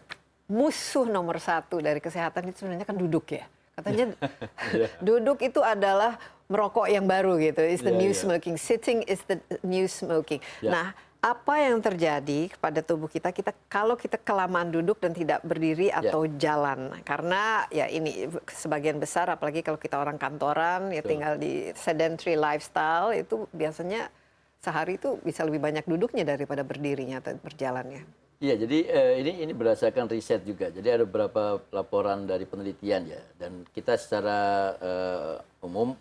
[0.53, 3.49] musuh nomor satu dari kesehatan itu sebenarnya kan duduk ya.
[3.73, 4.13] Katanya
[5.09, 6.21] duduk itu adalah
[6.53, 7.65] merokok yang baru gitu.
[7.65, 8.21] Is the Iya, new iya.
[8.21, 8.61] smoking.
[8.61, 10.45] Sitting is the new smoking.
[10.61, 10.69] Ya.
[10.69, 10.89] Nah,
[11.25, 13.33] apa yang terjadi kepada tubuh kita?
[13.33, 16.93] Kita kalau kita kelamaan duduk dan tidak berdiri atau jalan.
[17.01, 23.17] Karena ya ini sebagian besar apalagi kalau kita orang kantoran ya tinggal di sedentary lifestyle
[23.17, 24.13] itu biasanya
[24.61, 28.05] sehari itu bisa lebih banyak duduknya daripada berdirinya atau berjalannya.
[28.45, 30.69] Iya, jadi eh, ini ini berdasarkan riset juga.
[30.69, 34.41] Jadi ada beberapa laporan dari penelitian ya, dan kita secara
[34.77, 35.97] eh, umum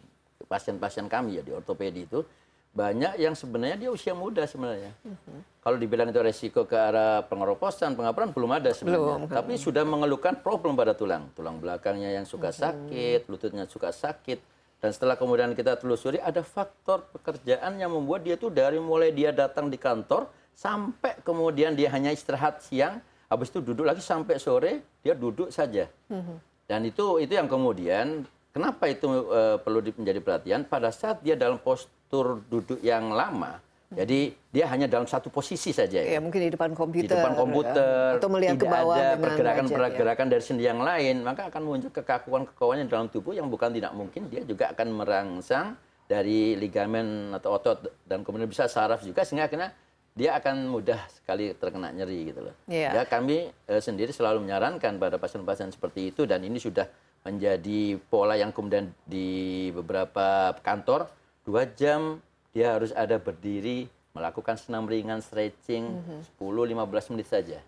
[0.51, 2.19] pasien-pasien kami ya di ortopedi itu
[2.73, 4.89] banyak yang sebenarnya dia usia muda sebenarnya.
[5.61, 8.99] Kalau dibilang itu resiko ke arah pengeroposan, pengapuran belum ada sebenarnya.
[9.23, 9.29] Belum.
[9.29, 14.41] Tapi sudah mengeluhkan problem pada tulang, tulang belakangnya yang suka sakit, lututnya suka sakit.
[14.81, 19.31] Dan setelah kemudian kita telusuri ada faktor pekerjaan yang membuat dia tuh dari mulai dia
[19.31, 22.99] datang di kantor sampai kemudian dia hanya istirahat siang,
[23.31, 25.87] habis itu duduk lagi sampai sore dia duduk saja.
[26.67, 31.39] Dan itu itu yang kemudian kenapa itu eh, perlu di- menjadi perhatian pada saat dia
[31.39, 31.87] dalam postur
[32.21, 33.57] duduk yang lama.
[33.93, 36.01] Jadi dia hanya dalam satu posisi saja.
[36.01, 37.13] Ya mungkin di depan di komputer.
[37.13, 38.17] depan komputer, ya.
[38.17, 39.21] atau melihat ke tidak bawah ada gadget, ya.
[39.21, 44.33] pergerakan-pergerakan dari sendi yang lain, maka akan muncul kekakuan-kekakuan dalam tubuh yang bukan tidak mungkin
[44.33, 45.77] dia juga akan merangsang
[46.09, 49.71] dari ligamen atau otot dan kemudian bisa saraf juga sehingga akhirnya
[50.13, 52.55] dia akan mudah sekali terkena nyeri gitu loh.
[52.69, 53.01] Iya.
[53.01, 56.85] Ya kami eh, sendiri selalu menyarankan pada pasien-pasien seperti itu dan ini sudah
[57.23, 61.07] menjadi pola yang kemudian di beberapa kantor
[61.43, 62.19] dua jam
[62.51, 66.17] dia harus ada berdiri melakukan senam ringan stretching Mhm.
[66.37, 67.59] 10-15 menit saja.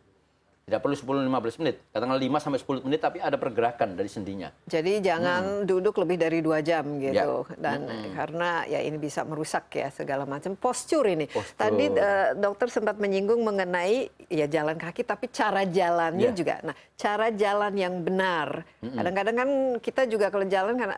[0.65, 4.49] Tidak perlu 10-15 menit, katakanlah 5 sampai 10 menit tapi ada pergerakan dari sendinya.
[4.65, 7.53] Jadi jangan duduk lebih dari dua jam gitu, Hmm.
[7.53, 7.57] Ya.
[7.61, 7.79] dan
[8.17, 11.29] karena ya ini bisa merusak ya segala macam postur ini.
[11.29, 11.53] Postur.
[11.53, 16.33] Tadi eh, dokter sempat menyinggung mengenai ya jalan kaki, tapi cara jalannya Ya.
[16.33, 16.57] juga.
[16.65, 18.65] Nah, cara jalan yang benar.
[18.81, 20.89] Kadang-kadang kan kita juga kalau jalan kan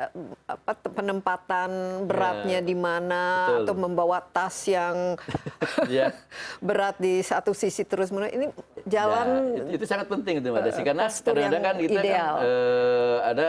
[0.48, 1.70] apa penempatan
[2.04, 3.20] beratnya di mana
[3.52, 3.68] Ya.
[3.68, 5.20] Atau membawa tas yang
[5.92, 6.16] Ya.
[6.64, 8.32] berat di satu sisi terus menerus.
[8.32, 8.48] Ini
[8.88, 12.34] jalan Ya, itu, itu sangat penting itu Mbak Desi karena postur kadang-kadang kan kita ideal.
[12.34, 13.48] kan eh, ada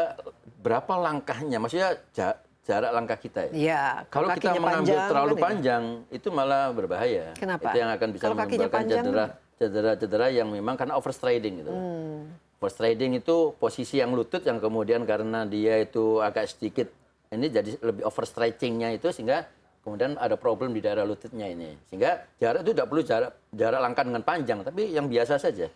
[0.59, 3.53] berapa langkahnya, maksudnya ja- jarak langkah kita ya.
[3.55, 5.45] ya Kalau kita mengambil panjang terlalu kan ini.
[5.47, 7.27] panjang, itu malah berbahaya.
[7.33, 7.65] Kenapa?
[7.65, 8.27] Itu yang akan bisa
[8.69, 9.03] panjang?
[9.03, 9.27] cedera,
[9.57, 11.73] cedera-cedera yang memang karena overstriding gitu.
[11.73, 12.29] Hmm.
[12.59, 16.91] Overstriding itu posisi yang lutut yang kemudian karena dia itu agak sedikit
[17.29, 19.47] ini jadi lebih overstretchingnya itu sehingga
[19.83, 21.75] kemudian ada problem di daerah lututnya ini.
[21.89, 25.69] Sehingga jarak itu tidak perlu jarak jarak langkah dengan panjang, tapi yang biasa saja.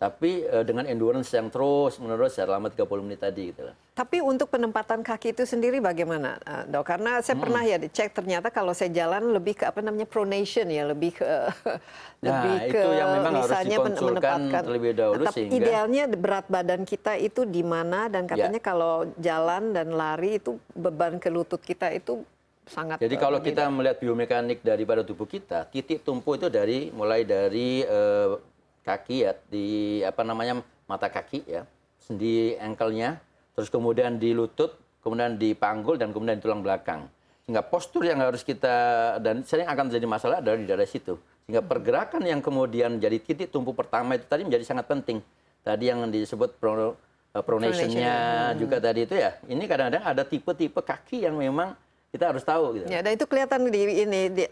[0.00, 3.76] tapi uh, dengan endurance yang terus menerus selama 30 menit tadi gitu loh.
[3.92, 6.88] Tapi untuk penempatan kaki itu sendiri bagaimana, uh, dok?
[6.88, 7.44] Karena saya hmm.
[7.44, 11.28] pernah ya dicek ternyata kalau saya jalan lebih ke apa namanya pronation ya, lebih ke
[12.24, 16.46] nah, lebih ke itu yang memang misalnya harus menempatkan terlebih dahulu nah, sehingga idealnya berat
[16.48, 18.64] badan kita itu di mana dan katanya ya.
[18.64, 22.24] kalau jalan dan lari itu beban ke lutut kita itu
[22.70, 27.82] sangat Jadi kalau kita melihat biomekanik daripada tubuh kita, titik tumpu itu dari mulai dari
[27.82, 28.38] uh,
[28.86, 31.66] kaki ya di apa namanya mata kaki ya
[32.00, 33.20] sendi ankle-nya
[33.54, 34.72] terus kemudian di lutut
[35.04, 37.08] kemudian di panggul dan kemudian di tulang belakang.
[37.44, 41.18] Sehingga postur yang harus kita dan sering akan menjadi masalah adalah di daerah situ.
[41.44, 45.18] Sehingga pergerakan yang kemudian jadi titik tumpu pertama itu tadi menjadi sangat penting.
[45.60, 46.94] Tadi yang disebut pro,
[47.34, 48.14] uh, pronation-nya
[48.56, 51.74] juga tadi itu ya ini kadang-kadang ada tipe-tipe kaki yang memang
[52.10, 52.84] kita harus tahu gitu.
[52.90, 54.44] Ya, dan itu kelihatan di ini di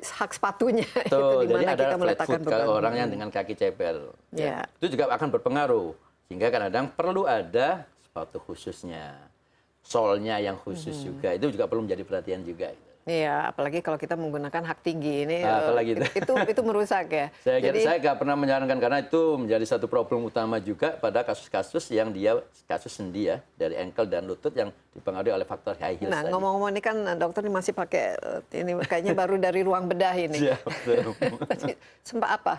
[0.00, 2.64] hak sepatunya Tuh, itu di mana kita meletakkan beban.
[2.64, 4.08] orang yang dengan kaki cepel.
[4.32, 4.44] Ya.
[4.44, 4.58] ya.
[4.80, 5.92] Itu juga akan berpengaruh.
[6.24, 9.20] Sehingga kadang-kadang perlu ada sepatu khususnya.
[9.84, 11.04] Solnya yang khusus hmm.
[11.04, 11.28] juga.
[11.36, 12.72] Itu juga perlu menjadi perhatian juga.
[13.04, 16.24] Iya, apalagi kalau kita menggunakan hak tinggi ini apalagi itu.
[16.24, 17.26] itu itu merusak ya.
[17.44, 21.84] saya Jadi, saya nggak pernah menyarankan karena itu menjadi satu problem utama juga pada kasus-kasus
[21.92, 26.08] yang dia kasus sendi ya dari ankle dan lutut yang dipengaruhi oleh faktor high heels.
[26.08, 28.16] Nah ngomong-ngomong ini kan dokter ini masih pakai
[28.56, 30.48] ini kayaknya baru dari ruang bedah ini.
[30.48, 30.56] Iya,
[32.08, 32.54] Sempat apa?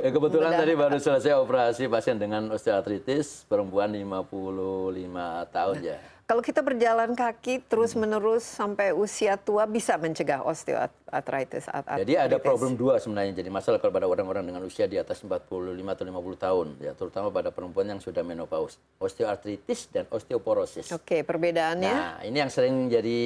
[0.00, 0.60] Ya, kebetulan bedah.
[0.64, 7.64] tadi baru selesai operasi pasien dengan osteoartritis perempuan 55 tahun ya kalau kita berjalan kaki
[7.72, 11.72] terus-menerus sampai usia tua bisa mencegah osteoartritis.
[11.72, 15.48] Jadi ada problem dua sebenarnya jadi masalah kalau pada orang-orang dengan usia di atas 45
[15.88, 18.76] atau 50 tahun ya terutama pada perempuan yang sudah menopause.
[19.00, 20.92] Osteoartritis dan osteoporosis.
[20.92, 21.96] Oke, perbedaannya?
[21.96, 23.20] Nah, ini yang sering jadi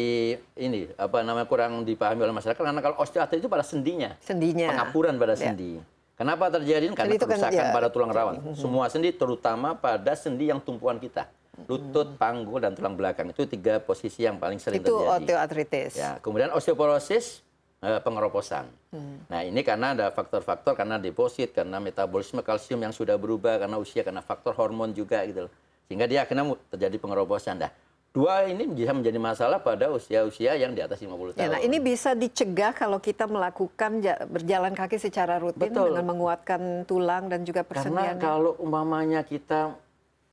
[0.63, 4.15] ini apa namanya kurang dipahami oleh masyarakat karena kalau osteoartritis itu pada sendinya.
[4.23, 4.79] Sendinya.
[4.79, 5.51] Pengapuran pada ya.
[5.51, 5.83] sendi.
[6.15, 6.87] Kenapa terjadi?
[6.95, 7.75] Karena kan, kerusakan kan, ya.
[7.75, 8.55] pada tulang rawan.
[8.55, 11.27] Semua sendi terutama pada sendi yang tumpuan kita
[11.69, 13.29] lutut, panggul, dan tulang belakang.
[13.31, 15.05] Itu tiga posisi yang paling sering itu terjadi.
[15.05, 15.93] Itu osteoartritis.
[16.01, 17.45] Ya, kemudian osteoporosis,
[17.85, 18.67] eh, pengeroposan.
[18.93, 19.21] Hmm.
[19.29, 24.01] Nah ini karena ada faktor-faktor, karena deposit, karena metabolisme kalsium yang sudah berubah, karena usia,
[24.01, 25.53] karena faktor hormon juga gitu loh.
[25.87, 27.61] Sehingga dia akhirnya terjadi pengeroposan.
[27.61, 27.73] Nah,
[28.17, 31.45] dua ini bisa menjadi masalah pada usia-usia yang di atas 50 tahun.
[31.45, 35.93] Ya, nah ini bisa dicegah kalau kita melakukan berjalan kaki secara rutin Betul.
[35.93, 38.17] dengan menguatkan tulang dan juga persendian.
[38.17, 39.77] Karena kalau umpamanya kita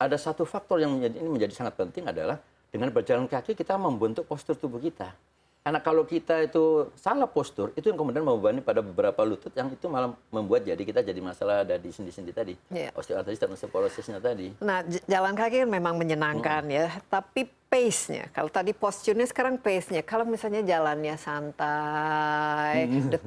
[0.00, 2.40] ada satu faktor yang menjadi, ini menjadi sangat penting adalah
[2.72, 5.12] dengan berjalan kaki kita membentuk postur tubuh kita.
[5.60, 9.92] Karena kalau kita itu salah postur, itu yang kemudian membebani pada beberapa lutut yang itu
[9.92, 12.54] malah membuat jadi kita jadi masalah ada di sendi-sendi tadi.
[12.72, 12.96] Yeah.
[12.96, 14.56] Osteoartritis dan osteoporosisnya tadi.
[14.64, 16.72] Nah, jalan kaki kan memang menyenangkan hmm.
[16.72, 23.20] ya, tapi pace-nya, kalau tadi posturnya sekarang pace-nya, kalau misalnya jalannya santai, hmm.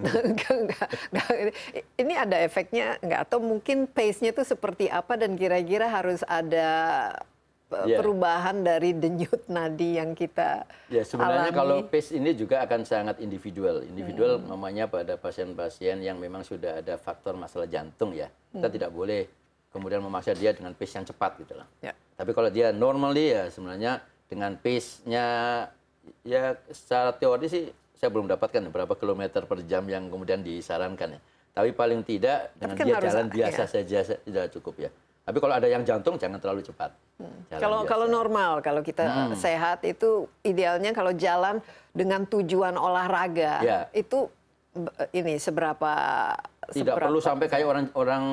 [2.02, 3.30] ini ada efeknya nggak?
[3.30, 7.14] Atau mungkin pace-nya itu seperti apa dan kira-kira harus ada.
[7.82, 11.58] Perubahan dari denyut nadi yang kita Ya sebenarnya alami.
[11.58, 13.82] kalau pace ini juga akan sangat individual.
[13.82, 14.48] Individual hmm.
[14.54, 18.30] namanya pada pasien-pasien yang memang sudah ada faktor masalah jantung ya.
[18.54, 18.76] Kita hmm.
[18.78, 19.26] tidak boleh
[19.74, 21.66] kemudian memaksa dia dengan pace yang cepat gitu lah.
[21.82, 21.98] Ya.
[22.14, 25.26] Tapi kalau dia normally ya sebenarnya dengan pace-nya
[26.22, 27.66] ya secara teori sih
[27.98, 31.22] saya belum dapatkan berapa kilometer per jam yang kemudian disarankan ya.
[31.54, 33.70] Tapi paling tidak dengan kan dia jalan biasa ya.
[33.70, 34.90] saja sudah cukup ya.
[35.24, 36.92] Tapi kalau ada yang jantung jangan terlalu cepat.
[37.16, 37.48] Hmm.
[37.48, 39.40] Kalau kalau normal, kalau kita hmm.
[39.40, 41.64] sehat itu idealnya kalau jalan
[41.96, 43.80] dengan tujuan olahraga ya.
[43.96, 44.28] itu
[45.14, 45.94] ini seberapa
[46.74, 48.24] tidak seberapa perlu sampai kayak orang-orang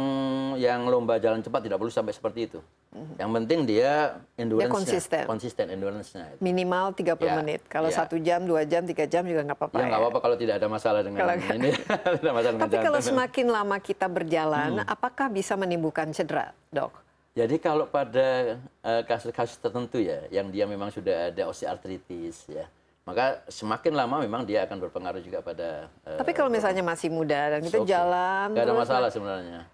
[0.56, 2.60] yang lomba jalan cepat tidak perlu sampai seperti itu.
[2.90, 3.12] Hmm.
[3.20, 3.92] Yang penting dia
[4.40, 5.24] endurance dia konsisten.
[5.28, 6.40] konsisten endurance-nya.
[6.40, 7.34] Minimal 30 ya.
[7.44, 7.60] menit.
[7.68, 7.96] Kalau ya.
[8.00, 9.76] satu jam, dua jam, tiga jam juga nggak apa-apa.
[9.76, 10.04] Ya nggak ya.
[10.08, 11.70] apa-apa kalau tidak ada masalah dengan kalau, ini.
[12.40, 14.88] masalah Tapi dengan kalau semakin lama kita berjalan, hmm.
[14.88, 16.96] apakah bisa menimbulkan cedera, dok?
[17.30, 22.66] Jadi kalau pada eh, kasus-kasus uh, tertentu ya, yang dia memang sudah ada osteoartritis ya,
[23.10, 25.90] maka semakin lama memang dia akan berpengaruh juga pada.
[26.06, 27.90] Uh, Tapi kalau misalnya masih muda dan kita okay.
[27.90, 29.66] jalan, nggak ada masalah sebenarnya,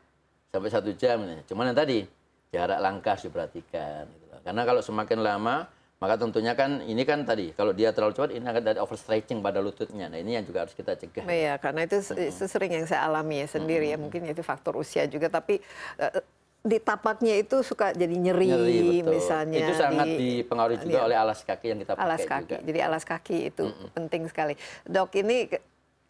[0.48, 1.44] sampai satu jam ini.
[1.44, 2.08] Cuman yang tadi
[2.48, 4.36] jarak langkah diperhatikan, gitu.
[4.40, 8.44] karena kalau semakin lama maka tentunya kan ini kan tadi kalau dia terlalu cepat ini
[8.44, 10.12] akan ada overstretching pada lututnya.
[10.12, 11.24] Nah ini yang juga harus kita cegah.
[11.24, 13.96] Iya karena itu, itu sering yang saya alami ya sendiri mm -hmm.
[13.96, 15.56] ya mungkin itu faktor usia juga tapi
[15.96, 16.20] uh,
[16.66, 19.70] di tapaknya itu suka jadi nyeri, nyeri misalnya.
[19.70, 22.42] Itu sangat di, dipengaruhi juga oleh alas kaki yang kita pakai alas kaki.
[22.42, 22.56] juga.
[22.66, 23.88] Jadi alas kaki itu mm -mm.
[23.94, 24.54] penting sekali.
[24.82, 25.36] Dok ini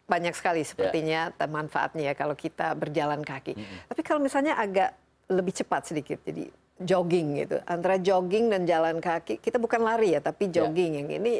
[0.07, 1.47] banyak sekali sepertinya yeah.
[1.51, 3.53] manfaatnya ya kalau kita berjalan kaki.
[3.53, 3.77] Mm -mm.
[3.93, 4.97] Tapi kalau misalnya agak
[5.29, 6.49] lebih cepat sedikit, jadi
[6.81, 7.57] jogging gitu.
[7.69, 10.65] Antara jogging dan jalan kaki, kita bukan lari ya, tapi ya.
[10.65, 10.99] jogging yeah.
[11.05, 11.33] yang ini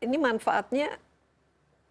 [0.00, 0.94] ini manfaatnya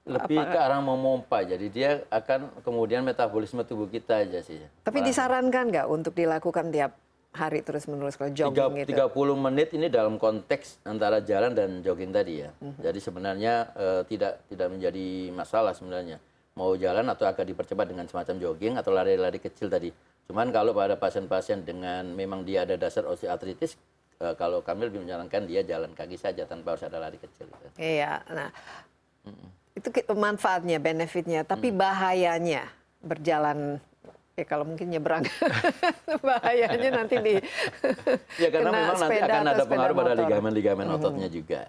[0.07, 1.43] lebih ke arah memompa.
[1.45, 4.59] Jadi dia akan kemudian metabolisme tubuh kita aja sih.
[4.83, 6.97] Tapi disarankan nggak untuk dilakukan tiap
[7.29, 9.13] hari terus menerus kalau jogging Tiga- itu?
[9.13, 12.49] 30 menit ini dalam konteks antara jalan dan jogging tadi ya.
[12.81, 16.17] Jadi sebenarnya eh, tidak tidak menjadi masalah sebenarnya.
[16.57, 19.93] Mau jalan atau akan dipercepat dengan semacam jogging atau lari-lari kecil tadi.
[20.25, 23.77] Cuman kalau pada pasien-pasien dengan memang dia ada dasar osteoartritis,
[24.17, 27.45] eh, kalau kami lebih menyarankan dia jalan kaki saja tanpa harus ada lari kecil.
[27.45, 27.67] gitu.
[27.77, 28.49] Iya, nah
[29.73, 31.77] itu manfaatnya, benefitnya, tapi Mm.
[31.77, 32.63] bahayanya
[32.99, 33.79] berjalan
[34.35, 35.23] ya kalau mungkin nyebrang
[36.23, 37.33] bahayanya nanti di
[38.35, 40.23] Ya karena memang nanti akan ada pengaruh pada motor.
[40.25, 41.67] ligamen-ligamen ototnya juga.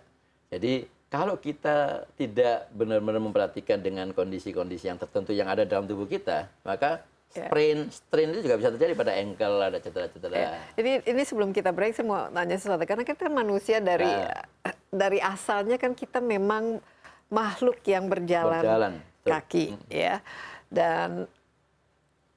[0.51, 0.73] Jadi
[1.07, 7.03] kalau kita tidak benar-benar memperhatikan dengan kondisi-kondisi yang tertentu yang ada dalam tubuh kita, maka
[7.31, 7.47] Ya.
[7.47, 10.35] strain strain itu juga bisa terjadi pada ankle, ada cedera-cedera.
[10.35, 10.51] Ya.
[10.75, 14.75] Ini ini sebelum kita break saya mau tanya sesuatu karena kita kan manusia dari Nah.
[14.91, 16.83] dari asalnya kan kita memang
[17.31, 20.19] makhluk yang berjalan, Berjalan, kaki ya.
[20.67, 21.25] Dan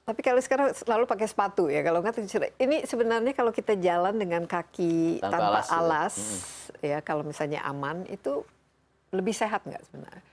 [0.04, 2.20] tapi kalau sekarang selalu pakai sepatu ya kalau nggak
[2.60, 5.76] ini sebenarnya kalau kita jalan dengan kaki Tanpa tanpa, alas, ya.
[5.80, 6.16] alas
[6.84, 8.44] ya kalau misalnya aman itu
[9.16, 10.26] lebih sehat nggak sebenarnya?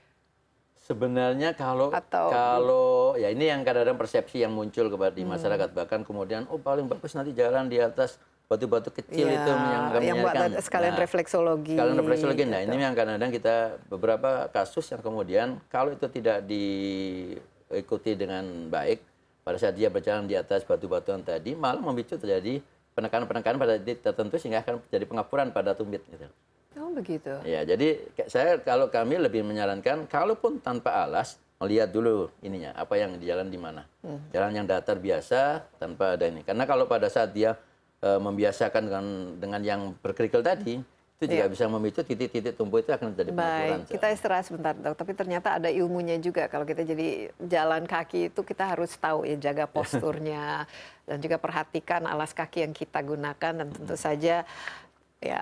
[0.81, 5.19] Sebenarnya kalau Atau- kalau ya ini yang kadang-kadang persepsi yang muncul kepada Hmm.
[5.19, 5.69] di masyarakat.
[5.71, 8.19] Bahkan kemudian oh paling bagus nanti jalan di atas
[8.51, 12.43] batu-batu kecil Ya, itu yang kami yang buat sekalian refleksologi Sekalian refleksologi.
[12.43, 12.75] Nah, gitu.
[12.75, 13.55] ini yang kadang-kadang kita
[13.87, 18.99] beberapa kasus yang kemudian kalau itu tidak diikuti dengan baik
[19.47, 22.59] pada saat dia berjalan di atas batu-batuan tadi malah memicu terjadi
[22.91, 26.27] penekanan-penekanan pada titik tertentu sehingga akan terjadi pengapuran pada tumit gitu.
[26.75, 32.73] oh begitu Ya, jadi saya kalau kami lebih menyarankan kalaupun tanpa alas melihat dulu ininya
[32.73, 33.85] apa yang di jalan di mana.
[34.33, 36.41] Jalan yang datar biasa tanpa ada ini.
[36.41, 37.53] Karena kalau pada saat dia
[38.01, 39.05] membiasakan dengan
[39.37, 40.81] dengan yang berkerikil tadi
[41.21, 41.53] itu juga Iya.
[41.53, 43.85] bisa memicu titik-titik tumbuh itu akan terjadi pengapuran.
[43.85, 44.97] Baik, kita istirahat sebentar dok.
[44.97, 49.37] Tapi ternyata ada ilmunya juga kalau kita jadi jalan kaki itu kita harus tahu ya
[49.37, 50.65] jaga posturnya
[51.05, 54.41] dan juga perhatikan alas kaki yang kita gunakan dan tentu saja
[55.21, 55.39] ya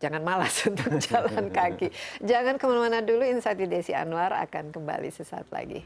[0.00, 1.92] jangan malas untuk jalan kaki.
[2.24, 3.20] Jangan ke mana-mana dulu.
[3.20, 5.84] Insight Desi Anwar akan kembali sesaat lagi.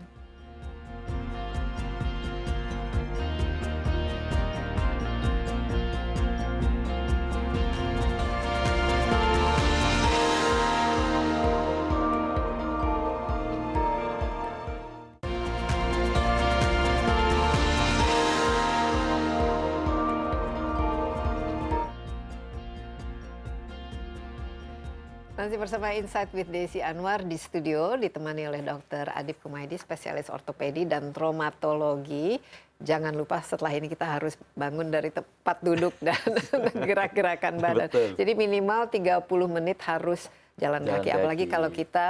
[25.44, 29.12] Masih bersama Insight with Desi Anwar di studio ditemani oleh Dr.
[29.12, 32.40] Adib Kumaydi, spesialis ortopedi dan traumatologi.
[32.80, 36.16] Jangan lupa setelah ini kita harus bangun dari tempat duduk dan
[36.88, 37.92] gerak-gerakan badan.
[37.92, 38.16] Betul.
[38.16, 39.20] Jadi minimal 30
[39.60, 41.08] menit harus jalan, Jalan kaki.
[41.12, 42.08] Apalagi kalau kita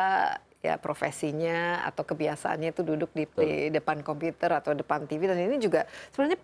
[0.62, 5.58] ya profesinya atau kebiasaannya itu duduk di, di depan komputer atau depan TV dan ini
[5.58, 6.38] juga sebenarnya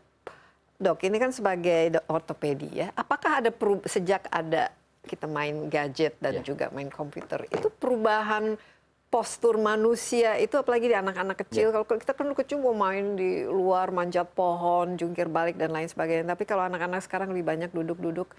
[0.80, 2.88] Dok, ini kan sebagai ortopedi ya.
[2.96, 3.52] Apakah ada
[3.84, 4.72] sejak ada
[5.02, 6.42] kita main gadget dan Ya.
[6.44, 8.60] juga main komputer, itu perubahan
[9.10, 11.72] postur manusia itu apalagi di anak-anak kecil.
[11.72, 15.90] Kalau kita kan dulu kecil mau main di luar, manjat pohon, jungkir balik dan lain
[15.90, 16.30] sebagainya.
[16.30, 18.30] Tapi kalau anak-anak sekarang lebih banyak duduk-duduk,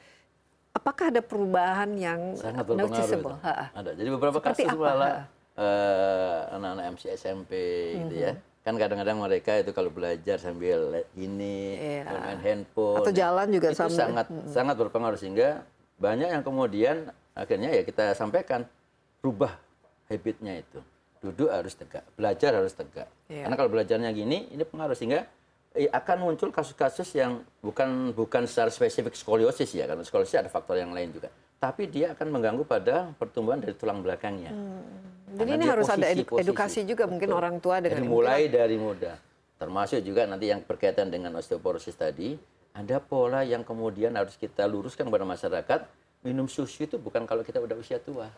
[0.72, 2.88] apakah ada perubahan yang sangat berpengaruh.
[2.88, 3.36] noticeable?
[3.44, 3.92] Ada.
[3.92, 7.52] Jadi beberapa Seperti kasus malah eh, anak-anak MC SMP
[8.00, 8.32] gitu ya.
[8.32, 8.64] Mhm.
[8.64, 12.08] Kan kadang-kadang mereka itu kalau belajar sambil gini, Iya.
[12.08, 12.96] main handphone.
[12.96, 15.68] Atau jalan juga itu sambil- sangat sangat berpengaruh sehingga
[16.02, 16.96] banyak yang kemudian
[17.38, 18.66] akhirnya ya kita sampaikan
[19.22, 19.54] rubah
[20.10, 20.82] habitnya itu.
[21.22, 23.06] Duduk harus tegak, belajar harus tegak.
[23.30, 23.46] Iya.
[23.46, 25.30] Karena kalau belajarnya gini, ini pengaruh sehingga
[25.78, 30.82] eh, akan muncul kasus-kasus yang bukan bukan secara spesifik skoliosis ya, karena skoliosis ada faktor
[30.82, 31.30] yang lain juga.
[31.62, 34.50] Tapi dia akan mengganggu pada pertumbuhan dari tulang belakangnya.
[35.32, 36.42] Jadi Karena ini harus ada posisi- edu- posisi.
[36.42, 37.38] edukasi juga mungkin Betul.
[37.40, 39.14] orang tua dengan Jadi mungkin mulai dari muda.
[39.62, 42.34] Termasuk juga nanti yang berkaitan dengan osteoporosis tadi,
[42.72, 45.80] ada pola yang kemudian harus kita luruskan kepada masyarakat.
[46.22, 48.30] Minum susu itu bukan kalau kita udah usia tua.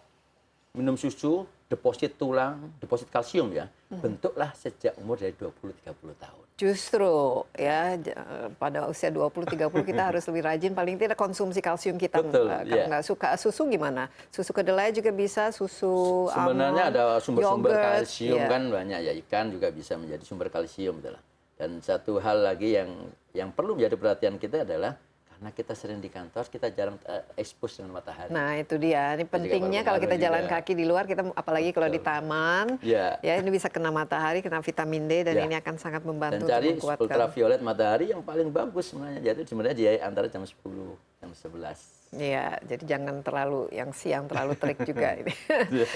[0.74, 4.02] Minum susu, deposit tulang, deposit kalsium ya, Hmm.
[4.02, 6.42] bentuklah sejak umur dari 20-30 tahun.
[6.56, 7.14] Justru
[7.52, 8.14] ya j-
[8.56, 12.62] pada usia 20 30 kita harus lebih rajin paling tidak konsumsi kalsium kita Betul, Eh,
[12.64, 12.86] kalau iya.
[12.88, 14.10] nggak suka susu gimana?
[14.30, 18.48] Susu kedelai juga bisa, susu Sebenarnya almond, ada sumber-sumber kalsium ya.
[18.48, 21.22] kan banyak ya ikan juga bisa menjadi sumber kalsium gitu lah.
[21.64, 26.12] Dan satu hal lagi yang yang perlu menjadi perhatian kita adalah karena kita sering di
[26.12, 28.28] kantor kita jarang eh, expose dengan matahari.
[28.28, 30.60] Nah itu dia, ini pentingnya kalau kita berpengaruh jalan juga.
[30.60, 33.16] kaki di luar kita apalagi kalau di taman, Ya.
[33.24, 35.44] ya ini bisa kena matahari, kena vitamin D dan Ya.
[35.48, 37.04] ini akan sangat Dan membantu cari untuk menguatkan.
[37.08, 39.24] ultraviolet matahari yang paling bagus sebenarnya.
[39.24, 42.03] Jadi sebenarnya dia antara jam 10 jam 11.
[42.14, 45.34] Iya, jadi jangan terlalu yang siang terlalu terik juga ini.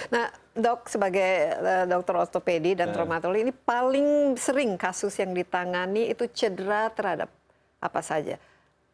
[0.10, 1.30] nah, dok sebagai
[1.62, 7.30] uh, dokter ortopedi dan traumatologi ini paling sering kasus yang ditangani itu cedera terhadap
[7.78, 8.42] apa saja.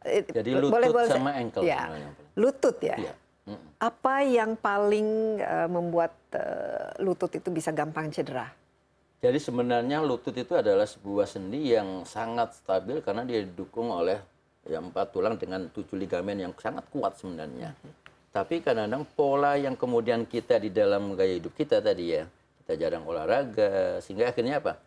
[0.03, 1.63] Jadi lutut boleh, boleh, sama ankle.
[1.63, 1.87] Ya,
[2.35, 2.99] lutut ya.
[2.99, 3.13] ya.
[3.79, 8.51] Apa yang paling uh, membuat uh, lutut itu bisa gampang cedera?
[9.23, 14.19] Jadi sebenarnya lutut itu adalah sebuah sendi yang sangat stabil karena dia didukung oleh
[14.67, 17.75] ya empat tulang dengan tujuh ligamen yang sangat kuat sebenarnya.
[17.75, 17.93] Hmm.
[18.33, 22.25] Tapi kadang-kadang pola yang kemudian kita di dalam gaya hidup kita tadi ya,
[22.63, 24.81] kita jarang olahraga, sehingga akhirnya apa?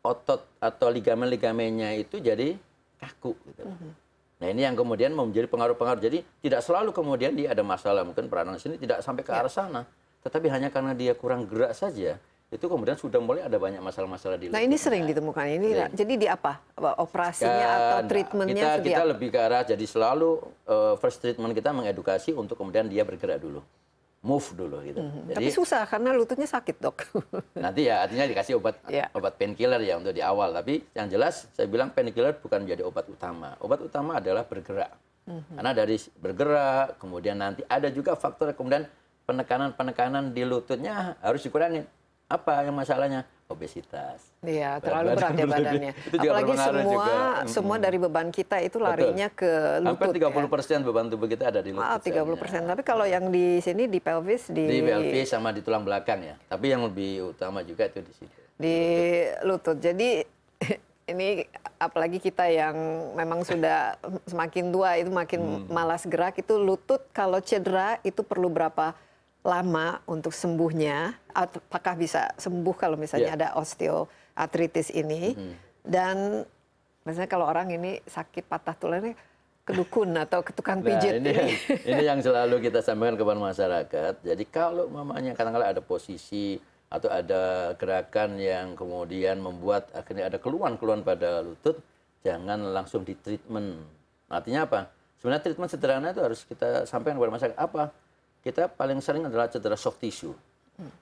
[0.00, 2.56] Otot atau ligamen-ligamennya itu jadi
[2.96, 3.36] kaku.
[3.36, 3.62] Gitu.
[3.66, 3.92] Hmm.
[4.36, 6.00] Nah ini yang kemudian menjadi pengaruh-pengaruh.
[6.00, 9.44] Jadi tidak selalu kemudian dia ada masalah, mungkin peranan sini tidak sampai ke ya.
[9.44, 9.82] arah sana.
[10.24, 12.16] Tetapi hanya karena dia kurang gerak saja,
[12.46, 15.90] itu kemudian sudah mulai ada banyak masalah-masalah di Nah ini sering ditemukan ini sering.
[15.98, 20.38] jadi di apa operasinya kan, atau treatmentnya kita kita lebih ke arah jadi selalu
[20.70, 23.66] uh, first treatment kita mengedukasi untuk kemudian dia bergerak dulu
[24.26, 24.98] move dulu gitu.
[24.98, 27.06] Hmm, jadi, tapi susah karena lututnya sakit dok.
[27.64, 29.06] nanti ya artinya dikasih obat yeah.
[29.14, 33.06] obat painkiller ya untuk di awal tapi yang jelas saya bilang painkiller bukan menjadi obat
[33.10, 34.94] utama obat utama adalah bergerak
[35.30, 35.58] hmm.
[35.58, 38.86] karena dari bergerak kemudian nanti ada juga faktor kemudian
[39.26, 41.82] penekanan-penekanan di lututnya harus dikurangi
[42.26, 44.18] apa yang masalahnya obesitas.
[44.42, 45.92] Iya, terlalu berat ya badannya.
[45.94, 47.14] itu juga Apalagi semua juga.
[47.46, 49.38] semua dari beban kita itu larinya Betul.
[49.38, 49.52] ke
[49.86, 50.06] lutut.
[50.10, 50.86] Hampir 30 persen ya.
[50.90, 51.86] beban tubuh kita ada di lutut.
[51.86, 52.60] Ah, 30 persen.
[52.66, 56.34] Tapi kalau yang di sini di pelvis di di pelvis sama di tulang belakang ya.
[56.50, 58.34] Tapi yang lebih utama juga itu di sini.
[58.58, 58.78] Di
[59.46, 59.78] lutut.
[59.78, 60.26] Jadi
[61.14, 61.46] ini
[61.78, 62.74] apalagi kita yang
[63.14, 63.94] memang sudah
[64.26, 65.70] semakin tua itu makin hmm.
[65.70, 68.90] malas gerak itu lutut kalau cedera itu perlu berapa
[69.46, 71.14] lama untuk sembuhnya?
[71.30, 73.38] Apakah bisa sembuh kalau misalnya yeah.
[73.38, 75.38] ada osteoartritis ini?
[75.38, 75.54] Mm.
[75.86, 76.16] Dan
[77.06, 79.14] misalnya kalau orang ini sakit patah tulangnya
[79.62, 81.22] kedukun atau ke tukang nah, pijit.
[81.22, 81.54] Ini, ini.
[81.94, 84.14] ini yang selalu kita sampaikan kepada masyarakat.
[84.26, 91.02] Jadi kalau mamanya kadang-kadang ada posisi atau ada gerakan yang kemudian membuat akhirnya ada keluhan-keluhan
[91.02, 91.82] pada lutut,
[92.22, 93.82] jangan langsung di treatment.
[94.30, 94.80] Artinya apa?
[95.18, 97.58] Sebenarnya treatment sederhana itu harus kita sampaikan kepada masyarakat.
[97.58, 97.90] Apa?
[98.46, 100.30] Kita paling sering adalah cedera soft tissue.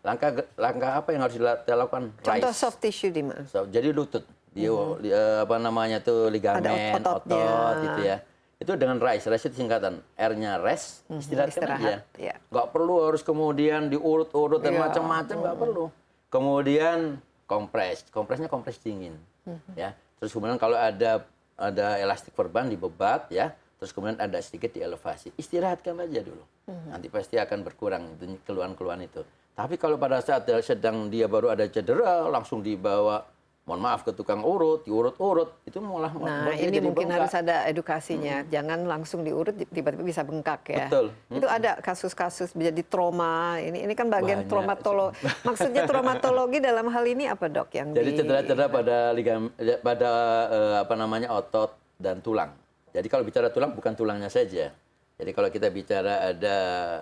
[0.01, 2.16] Langkah langkah apa yang harus dilakukan?
[2.24, 2.57] Contoh Rise.
[2.57, 3.45] soft tissue di mana?
[3.45, 4.24] So, jadi lutut,
[4.57, 5.05] dia, hmm.
[5.05, 8.16] dia apa namanya tuh ligamen, otot, otot gitu ya.
[8.57, 10.01] Itu dengan rise, rise itu singkatan.
[10.16, 11.95] R-nya rest, hmm, istirahat, istirahat aja.
[12.16, 12.34] Ya.
[12.38, 14.80] Gak perlu harus kemudian diurut-urut dan ya.
[14.88, 15.59] macam-macam, hmm.
[15.59, 15.84] perlu.
[16.30, 16.99] Kemudian
[17.45, 19.74] kompres, kompresnya kompres dingin, hmm.
[19.76, 19.92] ya.
[20.22, 21.26] Terus kemudian kalau ada
[21.59, 23.53] ada elastik perban dibebat, ya
[23.85, 25.37] terus kemudian ada sedikit di elevasi.
[25.37, 26.41] Istirahatkan aja dulu.
[26.64, 26.97] Hmm.
[26.97, 28.16] Nanti pasti akan berkurang
[28.49, 29.20] keluhan-keluhan itu.
[29.53, 33.28] Tapi kalau pada saat sedang dia baru ada cedera, langsung dibawa
[33.68, 37.28] mohon maaf ke tukang urut, diurut-urut, itu malah Nah, ini mungkin bengkak.
[37.28, 38.41] harus ada edukasinya.
[38.41, 38.49] Hmm.
[38.49, 40.89] Jangan langsung diurut tiba-tiba bisa bengkak ya.
[40.89, 41.12] Betul.
[41.28, 41.57] Itu hmm.
[41.61, 43.61] ada kasus-kasus menjadi trauma.
[43.61, 45.20] Ini ini kan bagian traumatologi.
[45.49, 49.53] Maksudnya traumatologi dalam hal ini apa, Dok, yang Jadi cedera-cedera pada ligam
[49.85, 50.11] pada
[50.49, 52.64] uh, apa namanya otot dan tulang.
[52.95, 54.70] Jadi kalau bicara tulang bukan tulangnya saja.
[55.18, 56.57] Jadi kalau kita bicara ada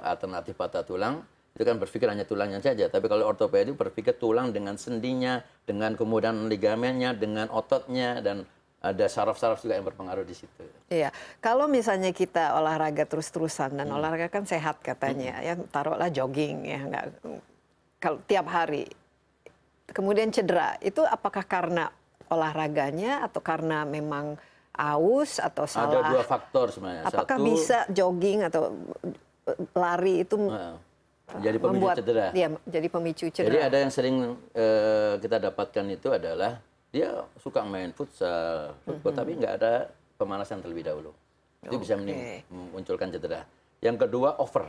[0.05, 1.21] alternatif patah tulang,
[1.53, 2.89] itu kan berpikir hanya tulangnya saja.
[2.89, 8.49] Tapi kalau ortopedi berpikir tulang dengan sendinya, dengan kemudian ligamennya, dengan ototnya, dan
[8.83, 10.65] ada saraf-saraf juga yang berpengaruh di situ.
[10.91, 13.97] Iya, kalau misalnya kita olahraga terus-terusan dan hmm.
[13.97, 15.45] olahraga kan sehat katanya, hmm.
[15.47, 17.05] ya taruhlah jogging ya, nggak
[18.03, 18.91] kalau tiap hari,
[19.95, 21.95] kemudian cedera, itu apakah karena
[22.27, 24.35] olahraganya atau karena memang
[24.73, 26.01] aus atau salah.
[26.01, 27.05] Ada dua faktor sebenarnya.
[27.09, 28.73] Apakah Satu, bisa jogging atau
[29.77, 30.79] lari itu nah,
[31.41, 32.27] jadi pemicu membuat, cedera?
[32.33, 33.49] Ya, jadi pemicu cedera.
[33.53, 36.63] Jadi ada yang sering uh, kita dapatkan itu adalah
[36.93, 39.13] dia suka main futsal, mm -hmm.
[39.13, 39.73] tapi nggak ada
[40.17, 41.13] pemanasan terlebih dahulu.
[41.63, 41.83] Itu okay.
[41.85, 41.95] bisa
[42.51, 43.45] memunculkan cedera.
[43.85, 44.69] Yang kedua over.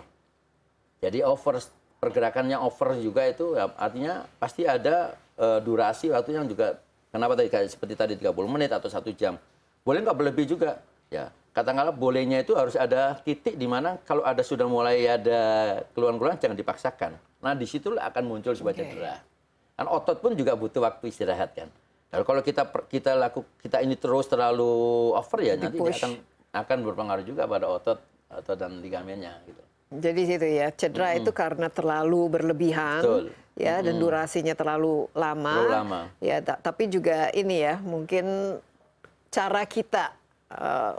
[1.03, 1.59] Jadi over
[1.99, 6.79] pergerakannya over juga itu ya, artinya pasti ada uh, durasi waktu yang juga
[7.11, 9.39] kenapa tadi seperti tadi 30 menit atau satu jam
[9.83, 10.79] boleh nggak berlebih juga?
[11.11, 15.41] Ya, katakanlah bolehnya itu harus ada titik di mana kalau ada sudah mulai ada
[15.93, 17.11] keluhan-keluhan jangan dipaksakan.
[17.43, 18.89] Nah, di situlah akan muncul sebuah okay.
[18.89, 19.15] cedera.
[19.77, 21.69] Kan otot pun juga butuh waktu istirahat kan.
[22.09, 26.11] Nah, kalau kita kita laku kita ini terus terlalu over ya nanti dia akan
[26.53, 27.97] akan berpengaruh juga pada otot
[28.29, 29.61] otot dan ligamennya gitu.
[29.93, 31.19] Jadi situ ya cedera -hmm.
[31.21, 33.23] itu karena terlalu berlebihan Betul.
[33.57, 33.85] ya -hmm.
[33.85, 35.53] dan durasinya terlalu lama.
[35.57, 36.01] Terlalu lama.
[36.17, 38.57] Ya tapi juga ini ya mungkin
[39.33, 40.13] cara kita
[40.53, 40.93] uh,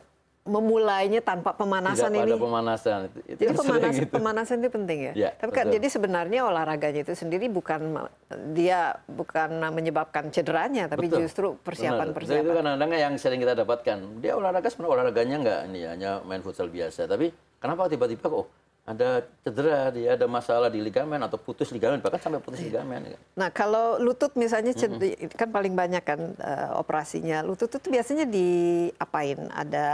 [0.44, 2.30] memulainya tanpa pemanasan Tidak ini.
[2.34, 2.98] Tidak pemanasan.
[3.08, 4.12] Itu, itu jadi pemanas, gitu.
[4.12, 5.12] pemanasan itu penting ya.
[5.16, 8.04] ya Tapi kan jadi sebenarnya olahraganya itu sendiri bukan
[8.52, 11.24] dia bukan menyebabkan cederanya, tapi betul.
[11.24, 12.44] justru persiapan-persiapan.
[12.44, 14.20] Itu kan kadang yang sering kita dapatkan.
[14.20, 17.32] Dia olahraga sebenarnya olahraganya nggak ini hanya main futsal biasa, tapi
[17.64, 18.44] Kenapa tiba-tiba kok
[18.84, 22.84] ada cedera, dia ada masalah di ligamen atau putus ligamen, bahkan sampai putus Iya.
[22.84, 23.16] ligamen.
[23.32, 25.00] Nah, kalau lutut misalnya ced-
[25.32, 27.40] kan paling banyak kan eh, operasinya.
[27.40, 29.40] Lutut itu biasanya diapain?
[29.48, 29.86] Ada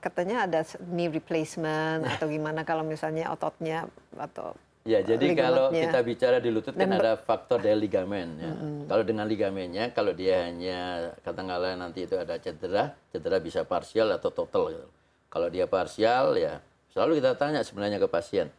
[0.00, 3.84] katanya ada knee replacement atau gimana kalau misalnya ototnya
[4.16, 8.28] atau Ya, jadi kalau kita bicara di lutut kan Dan ada faktor dari ligamen.
[8.34, 8.50] Ya.
[8.90, 14.34] Kalau dengan ligamennya, kalau dia hanya katakanlah nanti itu ada cedera, cedera bisa parsial atau
[14.34, 14.74] total.
[14.74, 14.88] Gitu.
[15.30, 16.58] Kalau dia parsial, ya
[16.92, 18.52] selalu kita tanya sebenarnya ke pasien,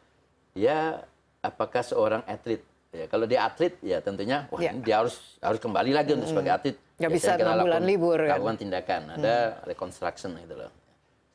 [0.52, 1.06] dia
[1.40, 2.60] apakah seorang atlet?
[2.90, 4.70] Ya, kalau dia atlet, ya tentunya, wah Ya.
[4.70, 6.76] ini dia harus harus kembali lagi untuk sebagai atlet.
[6.94, 8.34] Nggak bisa Biasanya kita enam bulan lakukan- libur, kan?
[8.38, 10.72] Lakukan tindakan, ada reconstruction gitu loh.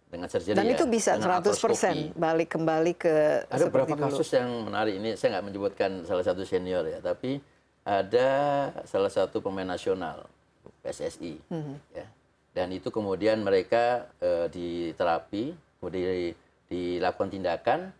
[0.08, 2.16] Dengan surgery dan ya, itu bisa dengan 100% artroskopi.
[2.16, 4.04] balik kembali ke Ada beberapa dulu.
[4.08, 7.42] kasus yang menarik ini saya nggak menyebutkan salah satu senior ya, tapi
[7.84, 8.28] ada
[8.84, 10.24] salah satu pemain nasional
[10.80, 11.74] PSSI Mhm.
[11.92, 12.06] ya.
[12.54, 16.36] Dan itu kemudian mereka eh, di terapi, kemudian di-
[16.68, 17.92] dilakukan tindakan,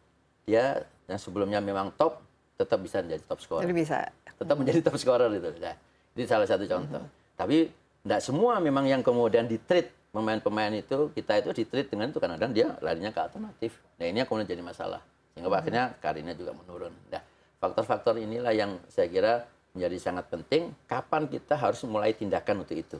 [0.44, 2.20] dia yang sebelumnya memang top
[2.60, 3.98] tetap bisa menjadi top scorer Jadi bisa
[4.38, 5.50] tetap menjadi top scorer itu.
[5.58, 5.74] Nah,
[6.14, 7.04] itu salah satu contoh.
[7.38, 7.70] Tapi
[8.02, 12.68] tidak semua memang yang kemudian di-treat pemain-pemain itu kita itu di-treat dengan itu kadang-kadang dia
[12.82, 13.78] larinya ke alternatif.
[14.00, 15.02] Nah ini yang kemudian jadi masalah.
[15.34, 16.94] Sehingga akhirnya karirnya juga menurun.
[17.12, 17.22] Nah
[17.62, 19.46] faktor-faktor inilah yang saya kira
[19.76, 20.74] menjadi sangat penting.
[20.90, 22.98] Kapan kita harus mulai tindakan untuk itu.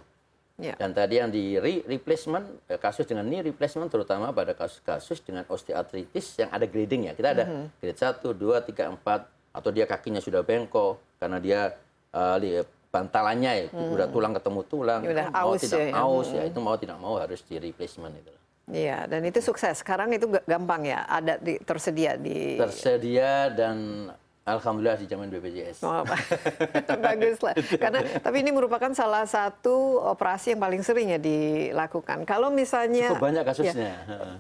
[0.59, 0.75] Ya.
[0.75, 5.47] Dan tadi yang di re- replacement, eh, kasus dengan knee replacement terutama pada kasus-kasus dengan
[5.47, 7.13] osteoartritis yang ada grading ya.
[7.15, 7.45] Kita ada
[7.79, 11.61] grade 1, 2, 3, 4, atau dia kakinya sudah bengkok karena dia
[12.11, 15.93] eh, li- bantalannya ya, udah tulang ketemu tulang, Ya, udah mau aus tidak ya.
[15.95, 18.33] aus ya, itu mau tidak mau harus di replacement itu.
[18.69, 19.81] Iya, dan itu sukses.
[19.81, 24.09] Sekarang itu gampang ya, ada di, tersedia di Tersedia dan
[24.57, 25.84] alhamdulillah di zaman BPJS.
[25.84, 26.01] Oh,
[27.05, 27.55] bagus lah.
[27.55, 32.24] Karena tapi ini merupakan salah satu operasi yang paling sering ya dilakukan.
[32.24, 33.92] Kalau misalnya Cukup banyak kasusnya.
[33.92, 33.96] ya,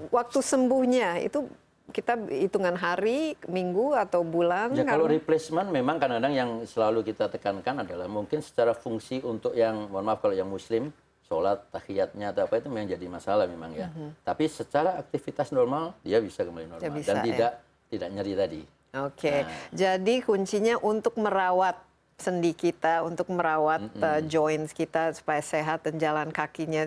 [0.08, 1.44] waktu sembuhnya itu
[1.88, 4.76] kita hitungan hari, minggu atau bulan?
[4.76, 9.88] Ya kalau replacement memang kadang-kadang yang selalu kita tekankan adalah mungkin secara fungsi untuk yang
[9.88, 10.92] mohon maaf kalau yang muslim
[11.24, 13.88] sholat tahiyatnya atau apa itu memang jadi masalah memang ya.
[14.20, 17.24] Tapi secara aktivitas normal dia bisa kembali normal Ya, bisa, dan ya.
[17.24, 17.52] tidak
[17.88, 18.62] tidak nyeri tadi.
[18.90, 19.50] Oke, Nah.
[19.70, 21.76] jadi kuncinya untuk merawat
[22.16, 26.82] sendi kita, untuk merawat uh, joints kita supaya sehat dan jalan kakinya.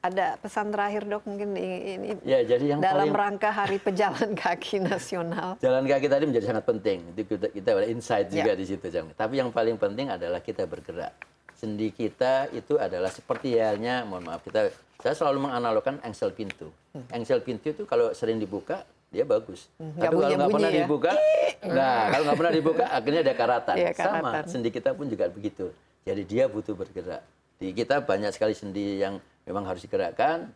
[0.00, 4.84] Ada pesan terakhir dok mungkin ini, Ya jadi yang dalam paling rangka Hari Pejalan Kaki
[4.84, 5.56] Nasional.
[5.58, 6.98] jalan kaki tadi menjadi sangat penting.
[7.10, 8.54] Itu kita, kita ada insight juga Ya.
[8.54, 8.84] di situ.
[8.86, 9.08] Jam.
[9.10, 11.16] Tapi yang paling penting adalah kita bergerak.
[11.54, 14.68] Sendi kita itu adalah seperti halnya, mohon maaf kita,
[15.00, 16.68] saya selalu menganalogkan engsel pintu.
[16.92, 17.08] Hmm.
[17.10, 18.84] Engsel pintu itu kalau sering dibuka
[19.14, 19.70] dia bagus.
[19.76, 20.78] nggak Tapi kalau nggak pernah ya.
[20.82, 21.12] dibuka,
[21.78, 23.74] nah kalau nggak pernah dibuka akhirnya ada karatan.
[23.94, 24.44] Sama, karatan.
[24.50, 25.70] sendi kita pun juga begitu.
[26.02, 27.22] Jadi dia butuh bergerak.
[27.56, 30.50] Di kita banyak sekali sendi yang memang harus digerakkan.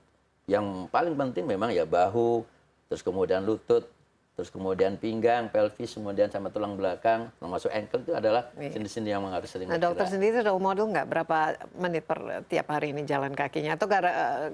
[0.44, 2.42] Yang paling penting memang ya bahu,
[2.88, 3.84] terus kemudian lutut,
[4.32, 8.72] terus kemudian pinggang, pelvis, kemudian sama tulang belakang, termasuk ankle itu adalah Iya.
[8.72, 11.38] sendi-sendi yang harus sering Nah dokter sendiri role model nggak berapa
[11.74, 14.12] menit per tiap hari ini jalan kakinya atau gara
[14.48, 14.50] eh,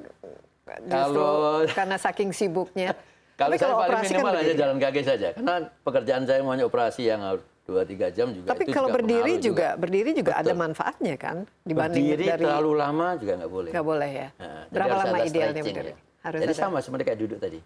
[0.85, 2.91] justru Kalau- karena saking sibuknya?
[3.35, 4.61] Kalau saya paling operasi kan minimal hanya berdiri.
[4.63, 8.47] jalan kaki saja, karena pekerjaan saya maunya operasi yang harus 2-3 jam juga.
[8.55, 10.63] Tapi itu kalau juga berdiri pengaruh juga, berdiri juga ada Betul.
[10.63, 13.71] manfaatnya kan dibanding Berdiri dari terlalu lama juga nggak boleh.
[13.75, 14.29] nggak boleh ya.
[14.39, 15.91] Nah, Berapa lama ada idealnya berdiri?
[15.91, 15.97] ya.
[16.25, 16.63] Harus jadi ada.
[16.63, 17.61] sama seperti kayak duduk tadi.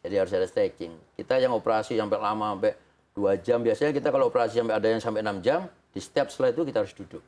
[0.00, 0.92] Jadi harus ada stretching.
[1.14, 2.72] Kita yang operasi sampai lama sampai
[3.12, 5.60] dua jam biasanya kita kalau operasi sampai ada yang sampai 6 jam
[5.90, 7.22] di step setelah itu kita harus duduk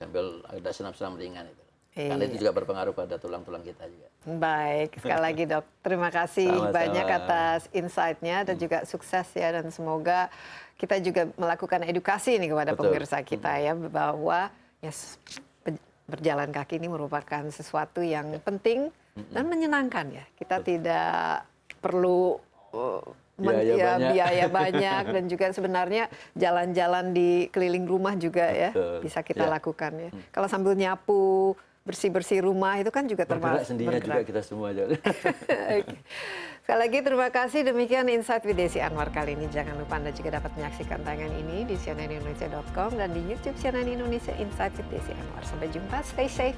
[0.00, 1.63] sambil ada senam-senam ringan itu.
[1.94, 2.40] Karena itu Iya.
[2.42, 4.10] juga berpengaruh pada tulang-tulang kita juga.
[4.26, 6.74] Baik, sekali lagi dok, terima kasih Sama-sama.
[6.74, 10.26] banyak atas insight-nya dan juga sukses ya dan semoga
[10.74, 12.90] kita juga melakukan edukasi ini kepada Betul.
[12.90, 14.50] pemirsa kita ya bahwa
[14.82, 15.22] ya s-
[15.62, 18.90] pe- berjalan kaki ini merupakan sesuatu yang penting
[19.30, 20.24] dan menyenangkan ya.
[20.34, 21.46] Kita tidak
[21.78, 22.42] perlu
[22.74, 24.10] uh, men- Biaya ya, banyak.
[24.10, 28.98] biaya banyak dan juga sebenarnya jalan-jalan di keliling rumah juga ya Betul.
[29.00, 29.50] bisa kita Ya.
[29.52, 30.10] lakukan ya.
[30.30, 31.54] Kalau sambil nyapu
[31.84, 34.72] bersih-bersih rumah itu kan juga Bergerak termasuk sendinya juga kita semua.
[36.64, 37.60] Sekali lagi terima kasih.
[37.60, 39.52] Demikian Insight with Desi Anwar kali ini.
[39.52, 44.32] Jangan lupa Anda juga dapat menyaksikan tayangan ini di cnnindonesia.com dan di YouTube CNN Indonesia
[44.40, 45.44] Insight with Desi Anwar.
[45.44, 46.00] Sampai jumpa.
[46.00, 46.56] Stay safe.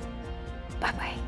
[0.79, 1.19] Bye-bye.